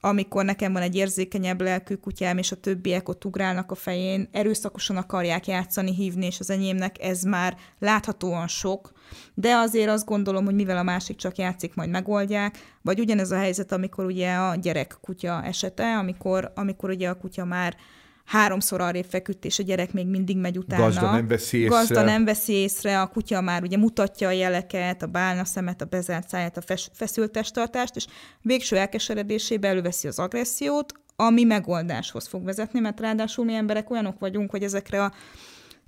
[0.00, 4.96] amikor nekem van egy érzékenyebb lelkű kutyám, és a többiek ott ugrálnak a fején, erőszakosan
[4.96, 8.92] akarják játszani, hívni, és az enyémnek ez már láthatóan sok,
[9.34, 13.38] de azért azt gondolom, hogy mivel a másik csak játszik, majd megoldják, vagy ugyanez a
[13.38, 17.76] helyzet, amikor ugye a gyerek kutya esete, amikor, amikor ugye a kutya már
[18.24, 20.82] háromszor arrébb feküdt, és a gyerek még mindig megy utána.
[20.82, 21.76] Gazda nem veszi észre.
[21.76, 25.84] Gazda nem veszi észre, a kutya már ugye mutatja a jeleket, a bálna szemet, a
[25.84, 28.06] bezárt száját, a fes- feszült testtartást, és
[28.42, 34.50] végső elkeseredésébe előveszi az agressziót, ami megoldáshoz fog vezetni, mert ráadásul mi emberek olyanok vagyunk,
[34.50, 35.12] hogy ezekre a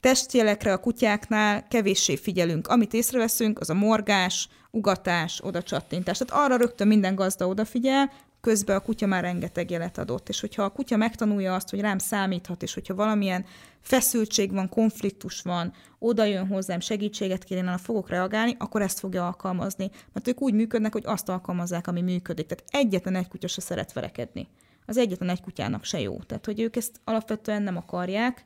[0.01, 2.69] testjelekre a kutyáknál kevéssé figyelünk.
[2.69, 6.19] Amit észreveszünk, az a morgás, ugatás, oda csattintás.
[6.19, 8.13] Tehát arra rögtön minden gazda odafigyel,
[8.43, 10.29] közben a kutya már rengeteg jelet adott.
[10.29, 13.45] És hogyha a kutya megtanulja azt, hogy rám számíthat, és hogyha valamilyen
[13.81, 19.27] feszültség van, konfliktus van, oda jön hozzám, segítséget kér, én fogok reagálni, akkor ezt fogja
[19.27, 19.91] alkalmazni.
[20.13, 22.47] Mert ők úgy működnek, hogy azt alkalmazzák, ami működik.
[22.47, 24.49] Tehát egyetlen egy kutya se szeret verekedni.
[24.87, 26.19] Az egyetlen egy kutyának se jó.
[26.19, 28.45] Tehát, hogy ők ezt alapvetően nem akarják,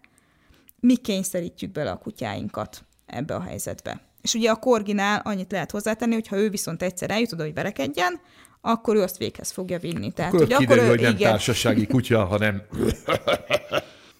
[0.81, 4.01] mi kényszerítjük bele a kutyáinkat ebbe a helyzetbe.
[4.23, 7.55] És ugye a korginál annyit lehet hozzátenni, hogy ha ő viszont egyszer eljut oda, hogy
[7.55, 8.21] verekedjen,
[8.67, 10.13] akkor ő azt véghez fogja vinni.
[10.13, 12.63] Tehát, Akkor hogy kiderül, ő, hogy nem igen, társasági kutya, hanem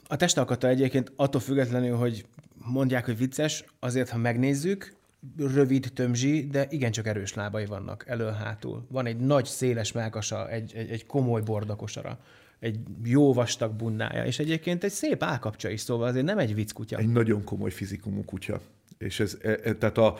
[0.09, 2.25] A testalkata egyébként attól függetlenül, hogy
[2.55, 4.95] mondják, hogy vicces, azért, ha megnézzük,
[5.37, 8.87] rövid tömzsi, de igencsak erős lábai vannak elől-hátul.
[8.91, 12.19] Van egy nagy, széles melkasa, egy, egy, egy komoly bordakosara,
[12.59, 16.73] egy jó vastag bundája, és egyébként egy szép állkapcsa is, szóval azért nem egy vicc
[16.73, 16.99] kutya.
[16.99, 18.61] egy nagyon komoly fizikumú kutya.
[18.99, 20.19] És ez, e, e, tehát a,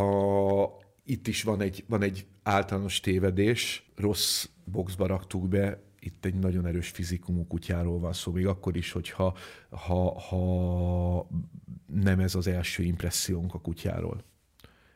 [0.00, 0.02] a,
[1.08, 6.66] itt is van egy, van egy általános tévedés, rossz boxba raktuk be, itt egy nagyon
[6.66, 9.36] erős fizikumú kutyáról van szó, még akkor is, hogyha
[9.70, 11.28] ha, ha
[11.86, 14.24] nem ez az első impressziónk a kutyáról.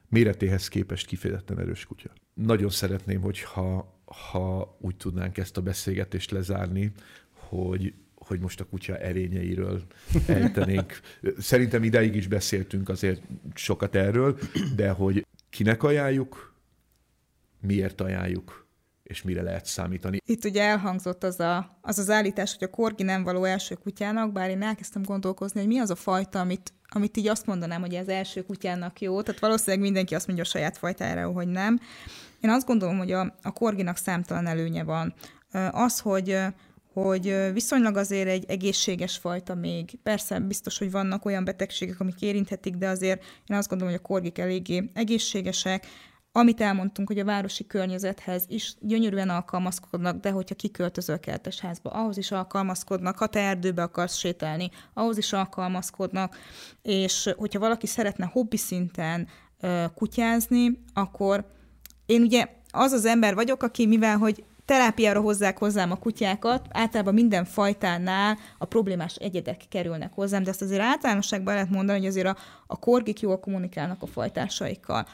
[0.08, 2.10] Méretéhez képest kifejezetten erős kutya.
[2.34, 6.92] Nagyon szeretném, hogyha ha úgy tudnánk ezt a beszélgetést lezárni,
[7.30, 9.82] hogy hogy most a kutya erényeiről
[10.26, 11.00] ejtenénk.
[11.38, 13.22] Szerintem ideig is beszéltünk azért
[13.54, 14.38] sokat erről,
[14.76, 16.54] de hogy kinek ajánljuk,
[17.60, 18.66] miért ajánljuk,
[19.02, 20.18] és mire lehet számítani.
[20.26, 24.32] Itt ugye elhangzott az, a, az az állítás, hogy a korgi nem való első kutyának,
[24.32, 27.94] bár én elkezdtem gondolkozni, hogy mi az a fajta, amit, amit így azt mondanám, hogy
[27.94, 29.22] az első kutyának jó.
[29.22, 31.80] Tehát valószínűleg mindenki azt mondja a saját fajtára, hogy nem.
[32.40, 35.14] Én azt gondolom, hogy a, a korginak számtalan előnye van.
[35.70, 36.38] Az, hogy
[36.92, 39.98] hogy viszonylag azért egy egészséges fajta még.
[40.02, 44.06] Persze biztos, hogy vannak olyan betegségek, amik érinthetik, de azért én azt gondolom, hogy a
[44.08, 45.86] korgik eléggé egészségesek,
[46.34, 52.16] amit elmondtunk, hogy a városi környezethez is gyönyörűen alkalmazkodnak, de hogyha kiköltözöl kertes házba, ahhoz
[52.16, 56.36] is alkalmazkodnak, ha te erdőbe akarsz sétálni, ahhoz is alkalmazkodnak,
[56.82, 59.28] és hogyha valaki szeretne hobbi szinten
[59.94, 61.46] kutyázni, akkor
[62.06, 67.14] én ugye az az ember vagyok, aki mivel, hogy terápiára hozzák hozzám a kutyákat, általában
[67.14, 72.26] minden fajtánál a problémás egyedek kerülnek hozzám, de ezt azért általánosságban lehet mondani, hogy azért
[72.26, 75.06] a, a korgik jól kommunikálnak a fajtársaikkal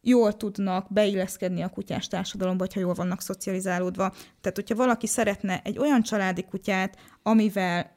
[0.00, 4.10] jól tudnak beilleszkedni a kutyás társadalomba, hogyha jól vannak szocializálódva.
[4.40, 7.95] Tehát, hogyha valaki szeretne egy olyan családi kutyát, amivel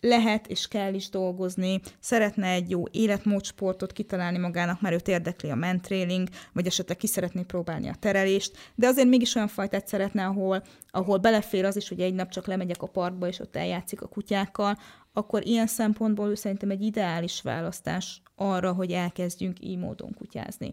[0.00, 5.54] lehet és kell is dolgozni, szeretne egy jó életmódsportot kitalálni magának, mert őt érdekli a
[5.54, 10.62] mentréling, vagy esetleg ki szeretné próbálni a terelést, de azért mégis olyan fajtát szeretne, ahol,
[10.90, 14.08] ahol belefér az is, hogy egy nap csak lemegyek a parkba, és ott eljátszik a
[14.08, 14.78] kutyákkal,
[15.12, 20.72] akkor ilyen szempontból ő szerintem egy ideális választás arra, hogy elkezdjünk így módon kutyázni.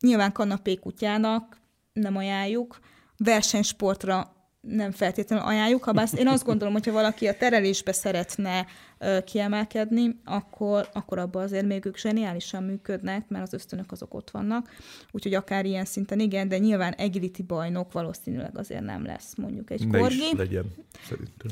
[0.00, 1.60] Nyilván kanapé kutyának
[1.92, 2.78] nem ajánljuk,
[3.16, 4.35] versenysportra
[4.68, 8.66] nem feltétlenül ajánljuk, ha bár én azt gondolom, hogyha valaki a terelésbe szeretne
[8.98, 14.30] ö, kiemelkedni, akkor, akkor abban azért még ők zseniálisan működnek, mert az ösztönök azok ott
[14.30, 14.70] vannak.
[15.10, 19.88] Úgyhogy akár ilyen szinten igen, de nyilván agility bajnok valószínűleg azért nem lesz mondjuk egy
[19.88, 20.14] Ne korgi.
[20.16, 20.64] is legyen,
[21.08, 21.50] szerintem.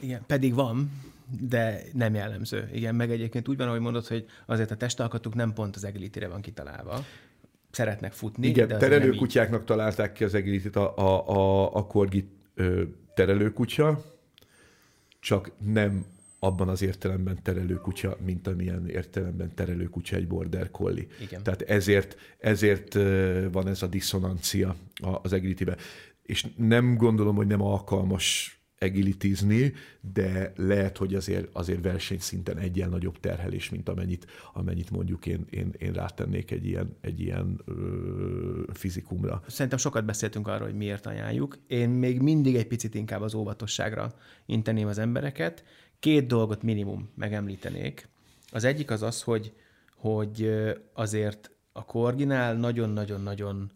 [0.00, 0.90] Igen, pedig van,
[1.40, 2.70] de nem jellemző.
[2.72, 6.28] Igen, meg egyébként úgy van, ahogy mondod, hogy azért a testalkatuk nem pont az egilitire
[6.28, 7.04] van kitalálva.
[7.70, 8.76] Szeretnek futni, Igen, így.
[8.76, 12.35] terelőkutyáknak találták ki az egilitit a, a, a, a korgi ö,
[13.14, 14.04] terelőkutya,
[15.20, 16.06] csak nem
[16.38, 21.06] abban az értelemben terelőkutya, mint amilyen értelemben terelőkutya egy border collie.
[21.20, 21.42] Igen.
[21.42, 22.94] Tehát ezért, ezért
[23.52, 24.76] van ez a diszonancia
[25.22, 25.76] az agilitibe.
[26.22, 29.72] És nem gondolom, hogy nem alkalmas agilitizni,
[30.12, 35.74] de lehet, hogy azért, azért versenyszinten egyen nagyobb terhelés, mint amennyit, amennyit mondjuk én, én,
[35.78, 39.42] én rátennék egy ilyen, egy ilyen ö, fizikumra.
[39.46, 41.58] Szerintem sokat beszéltünk arról, hogy miért ajánljuk.
[41.66, 44.12] Én még mindig egy picit inkább az óvatosságra
[44.46, 45.64] inteném az embereket.
[45.98, 48.08] Két dolgot minimum megemlítenék.
[48.50, 49.52] Az egyik az az, hogy,
[49.96, 50.50] hogy
[50.92, 53.70] azért a korginál nagyon-nagyon-nagyon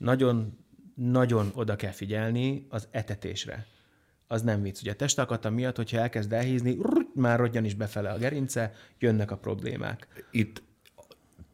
[0.00, 0.58] nagyon,
[0.94, 3.66] nagyon oda kell figyelni az etetésre.
[4.32, 4.80] Az nem vicc.
[4.80, 9.30] Ugye a testalkata miatt, hogyha elkezd elhízni, rrrt, már rodjan is befele a gerince, jönnek
[9.30, 10.24] a problémák.
[10.30, 10.62] itt,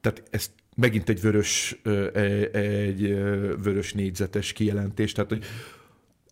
[0.00, 3.14] tehát ez megint egy vörös, e- egy
[3.62, 5.44] vörös négyzetes kijelentés, tehát hogy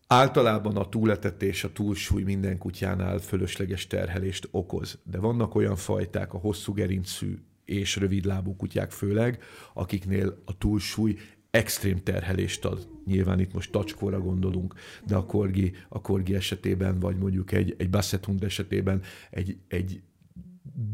[0.07, 4.99] általában a túletetés, a túlsúly minden kutyánál fölösleges terhelést okoz.
[5.03, 9.43] De vannak olyan fajták, a hosszú gerincű és rövidlábú kutyák főleg,
[9.73, 11.17] akiknél a túlsúly
[11.55, 12.87] extrém terhelést ad.
[13.05, 14.73] Nyilván itt most tacskóra gondolunk,
[15.05, 20.01] de a korgi, a korgi esetében, vagy mondjuk egy, egy basset hund esetében egy, egy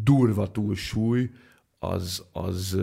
[0.03, 1.29] durva túlsúly,
[1.79, 2.77] az, az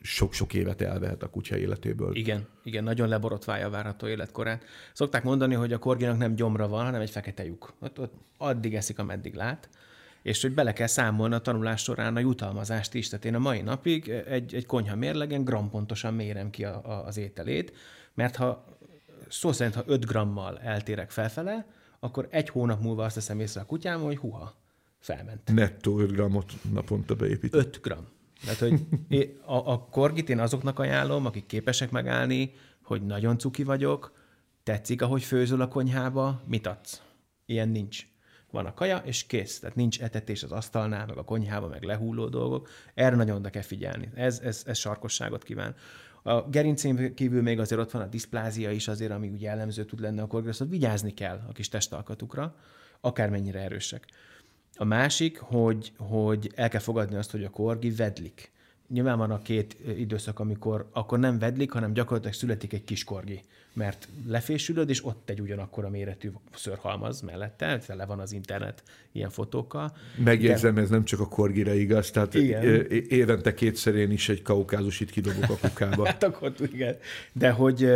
[0.00, 2.16] sok-sok évet elvehet a kutya életéből.
[2.16, 4.64] Igen, igen, nagyon leborotválja a várható életkorát.
[4.92, 7.74] Szokták mondani, hogy a korginak nem gyomra van, hanem egy fekete lyuk.
[7.80, 9.68] Ott, ott addig eszik, ameddig lát,
[10.24, 13.08] és hogy bele kell számolni a tanulás során a jutalmazást is.
[13.08, 17.16] Tehát én a mai napig egy, egy konyha mérlegen grampontosan mérem ki a, a, az
[17.16, 17.72] ételét,
[18.14, 18.64] mert ha
[19.28, 21.66] szó szerint, ha 5 grammal eltérek felfele,
[22.00, 24.54] akkor egy hónap múlva azt teszem észre a kutyám, hogy huha,
[24.98, 25.50] felment.
[25.54, 27.54] Nettó 5 grammot naponta beépít.
[27.54, 28.08] 5 gram.
[28.44, 32.52] Tehát, hogy én- a, a korgit én azoknak ajánlom, akik képesek megállni,
[32.82, 34.12] hogy nagyon cuki vagyok,
[34.62, 37.02] tetszik, ahogy főzöl a konyhába, mit adsz?
[37.46, 38.06] Ilyen nincs.
[38.54, 39.58] Van a kaja, és kész.
[39.58, 42.68] Tehát nincs etetés az asztalnál, meg a konyhába, meg lehulló dolgok.
[42.94, 44.10] Erre nagyon oda kell figyelni.
[44.14, 45.74] Ez, ez, ez sarkosságot kíván.
[46.22, 50.00] A gerincén kívül még azért ott van a diszplázia is azért, ami ugye jellemző tud
[50.00, 52.56] lenni a korgira, szóval vigyázni kell a kis testalkatukra,
[53.00, 54.06] akármennyire erősek.
[54.74, 58.52] A másik, hogy, hogy el kell fogadni azt, hogy a korgi vedlik.
[58.88, 63.40] Nyilván van a két időszak, amikor akkor nem vedlik, hanem gyakorlatilag születik egy kis korgi,
[63.72, 68.82] mert lefésülöd, és ott egy ugyanakkor a méretű szörhalmaz mellette, tele van az internet
[69.12, 69.96] ilyen fotókkal.
[70.24, 72.86] Megjegyzem, ez nem csak a korgire igaz, tehát Igen.
[73.08, 76.06] évente kétszer én is egy kaukázusit kidobok a kukába.
[76.14, 76.96] Hát akkor igen.
[77.32, 77.88] De hogy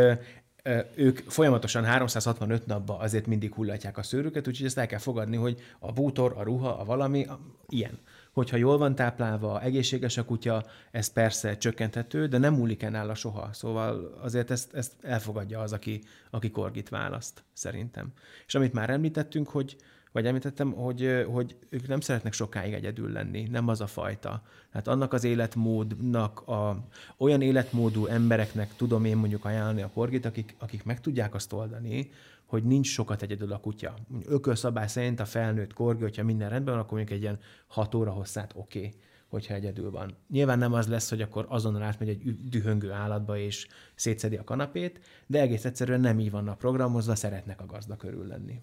[0.95, 5.61] ők folyamatosan 365 napban azért mindig hullatják a szőrüket, úgyhogy ezt el kell fogadni, hogy
[5.79, 7.99] a bútor, a ruha, a valami, a, ilyen.
[8.39, 13.15] Hogyha jól van táplálva, egészséges a kutya, ez persze csökkenthető, de nem múlik el nála
[13.15, 13.53] soha.
[13.53, 18.13] Szóval azért ezt, ezt elfogadja az, aki, aki korgit választ, szerintem.
[18.47, 19.77] És amit már említettünk, hogy
[20.13, 24.43] vagy említettem, hogy, hogy ők nem szeretnek sokáig egyedül lenni, nem az a fajta.
[24.71, 26.87] Tehát annak az életmódnak, a,
[27.17, 32.11] olyan életmódú embereknek tudom én mondjuk ajánlani a korgit, akik, akik meg tudják azt oldani,
[32.47, 33.95] hogy nincs sokat egyedül a kutya.
[34.27, 38.11] Ökölszabály szerint a felnőtt korgi, hogyha minden rendben van, akkor mondjuk egy ilyen 6 óra
[38.11, 38.95] hosszát oké, okay,
[39.29, 40.17] hogyha egyedül van.
[40.29, 45.01] Nyilván nem az lesz, hogy akkor azonnal átmegy egy dühöngő állatba és szétszedi a kanapét,
[45.27, 48.63] de egész egyszerűen nem így vannak programozva, szeretnek a gazda körül lenni.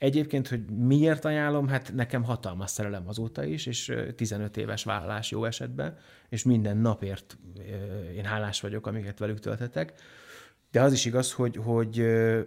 [0.00, 5.30] Egyébként, hogy miért ajánlom, hát nekem hatalmas szerelem azóta is, és ö, 15 éves vállalás
[5.30, 5.96] jó esetben,
[6.28, 7.38] és minden napért
[8.16, 9.92] én hálás vagyok, amiket velük töltetek.
[10.70, 11.98] De az is igaz, hogy, hogy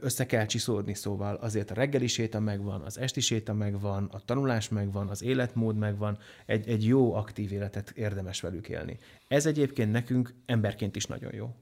[0.02, 4.70] össze kell csiszódni, szóval azért a reggeli séta megvan, az esti séta megvan, a tanulás
[4.70, 8.98] megvan, az életmód megvan, egy, egy jó, aktív életet érdemes velük élni.
[9.28, 11.56] Ez egyébként nekünk emberként is nagyon jó.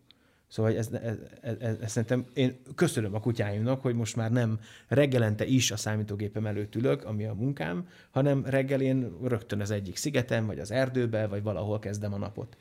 [0.52, 4.60] Szóval ez, ez, ez, ez, ez szerintem én köszönöm a kutyáimnak, hogy most már nem
[4.88, 9.96] reggelente is a számítógépem előtt ülök, ami a munkám, hanem reggel én rögtön az egyik
[9.96, 12.58] szigeten, vagy az erdőbe, vagy valahol kezdem a napot.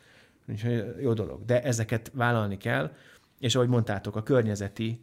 [0.48, 1.44] Úgyhogy jó dolog.
[1.44, 2.92] De ezeket vállalni kell,
[3.38, 5.00] és ahogy mondtátok, a környezeti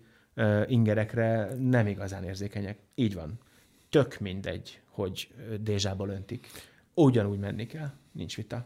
[0.68, 2.78] ingerekre nem igazán érzékenyek.
[2.96, 3.40] Így van.
[3.90, 6.48] Tök mindegy, hogy dézsából öntik.
[6.94, 8.66] Ugyanúgy menni kell, nincs vita.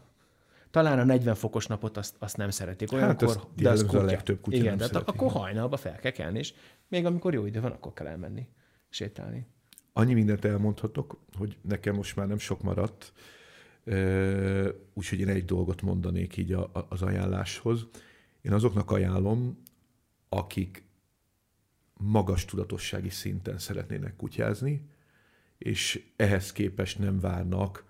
[0.72, 3.84] Talán a 40 fokos napot azt, azt nem szeretik Hát olyankor, ezt de az jellemző
[3.86, 4.04] a kutya.
[4.04, 5.10] legtöbb kutya Igen, de szereti.
[5.10, 6.54] akkor hajnalba fel kell kelni, és
[6.88, 8.48] még amikor jó idő van, akkor kell elmenni,
[8.88, 9.46] sétálni.
[9.92, 13.12] Annyi mindent elmondhatok, hogy nekem most már nem sok maradt,
[14.94, 17.86] úgyhogy én egy dolgot mondanék így a, a- az ajánláshoz.
[18.42, 19.62] Én azoknak ajánlom,
[20.28, 20.84] akik
[21.96, 24.88] magas tudatossági szinten szeretnének kutyázni,
[25.58, 27.84] és ehhez képest nem várnak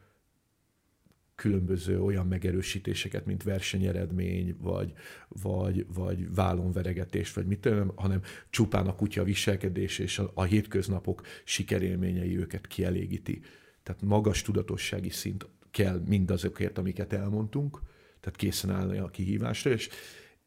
[1.34, 4.92] különböző olyan megerősítéseket, mint versenyeredmény, vagy,
[5.28, 11.26] vagy, vagy vállonveregetés, vagy mit tudom, hanem csupán a kutya viselkedés és a, a hétköznapok
[11.44, 13.40] sikerélményei őket kielégíti.
[13.82, 17.80] Tehát magas tudatossági szint kell mindazokért, amiket elmondtunk,
[18.20, 19.88] tehát készen állni a kihívásra, és,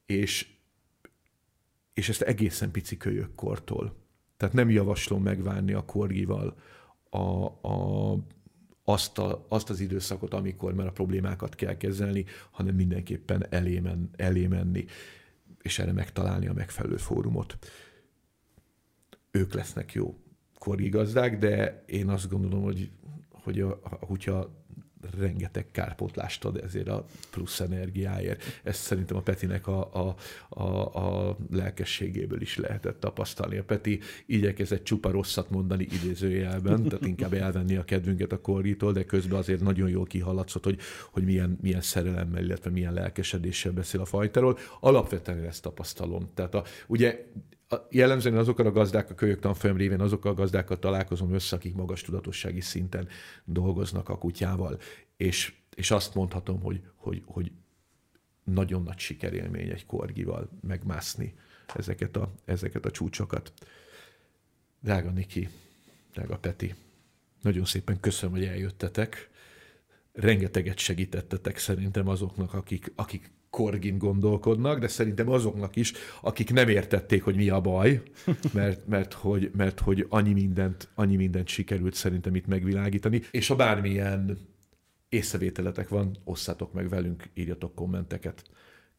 [0.05, 0.47] és,
[1.93, 3.95] és ezt egészen pici kölyökkortól.
[4.38, 6.57] Tehát nem javaslom megvárni a korgival
[7.09, 8.13] a, a,
[8.86, 14.09] azt, a, azt az időszakot, amikor már a problémákat kell kezelni, hanem mindenképpen elé, men,
[14.15, 14.86] elé menni,
[15.61, 17.57] és erre megtalálni a megfelelő fórumot.
[19.31, 20.17] Ők lesznek jó
[20.59, 22.91] korgi gazdák, de én azt gondolom, hogy,
[23.29, 24.64] hogy a, a kutya
[25.18, 28.43] rengeteg kárpótlást ad ezért a plusz energiáért.
[28.64, 30.16] Ezt szerintem a Petinek a, a,
[30.49, 33.58] a, a lelkességéből is lehetett tapasztalni.
[33.58, 39.03] A Peti igyekezett csupa rosszat mondani idézőjelben, tehát inkább elvenni a kedvünket a korgitól, de
[39.03, 40.80] közben azért nagyon jól kihaladszott, hogy,
[41.12, 44.58] hogy milyen, milyen szerelemmel, illetve milyen lelkesedéssel beszél a fajtáról.
[44.80, 46.30] Alapvetően ezt tapasztalom.
[46.34, 47.26] Tehát a, ugye
[47.89, 52.01] jellemzően azokon a gazdák, a kölyök tanfolyam révén azokkal a gazdákkal találkozom össze, akik magas
[52.01, 53.07] tudatossági szinten
[53.43, 54.80] dolgoznak a kutyával.
[55.17, 57.51] És, és azt mondhatom, hogy, hogy, hogy
[58.43, 61.34] nagyon nagy sikerélmény egy korgival megmászni
[61.76, 63.53] ezeket a, ezeket a csúcsokat.
[64.80, 65.49] Drága Niki,
[66.13, 66.76] drága Peti,
[67.41, 69.30] nagyon szépen köszönöm, hogy eljöttetek.
[70.11, 77.24] Rengeteget segítettetek szerintem azoknak, akik, akik korgin gondolkodnak, de szerintem azoknak is, akik nem értették,
[77.24, 78.01] hogy mi a baj,
[78.53, 83.56] mert, mert, hogy, mert hogy annyi mindent, annyi mindent sikerült szerintem itt megvilágítani, és ha
[83.56, 84.38] bármilyen
[85.10, 88.43] észrevételetek van, osszátok meg velünk, írjatok kommenteket.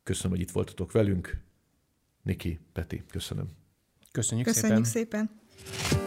[0.03, 1.41] Köszönöm, hogy itt voltatok velünk.
[2.23, 3.47] Niki, Peti, köszönöm.
[4.13, 5.31] Köszönjük, Köszönjük szépen.
[5.81, 6.06] szépen.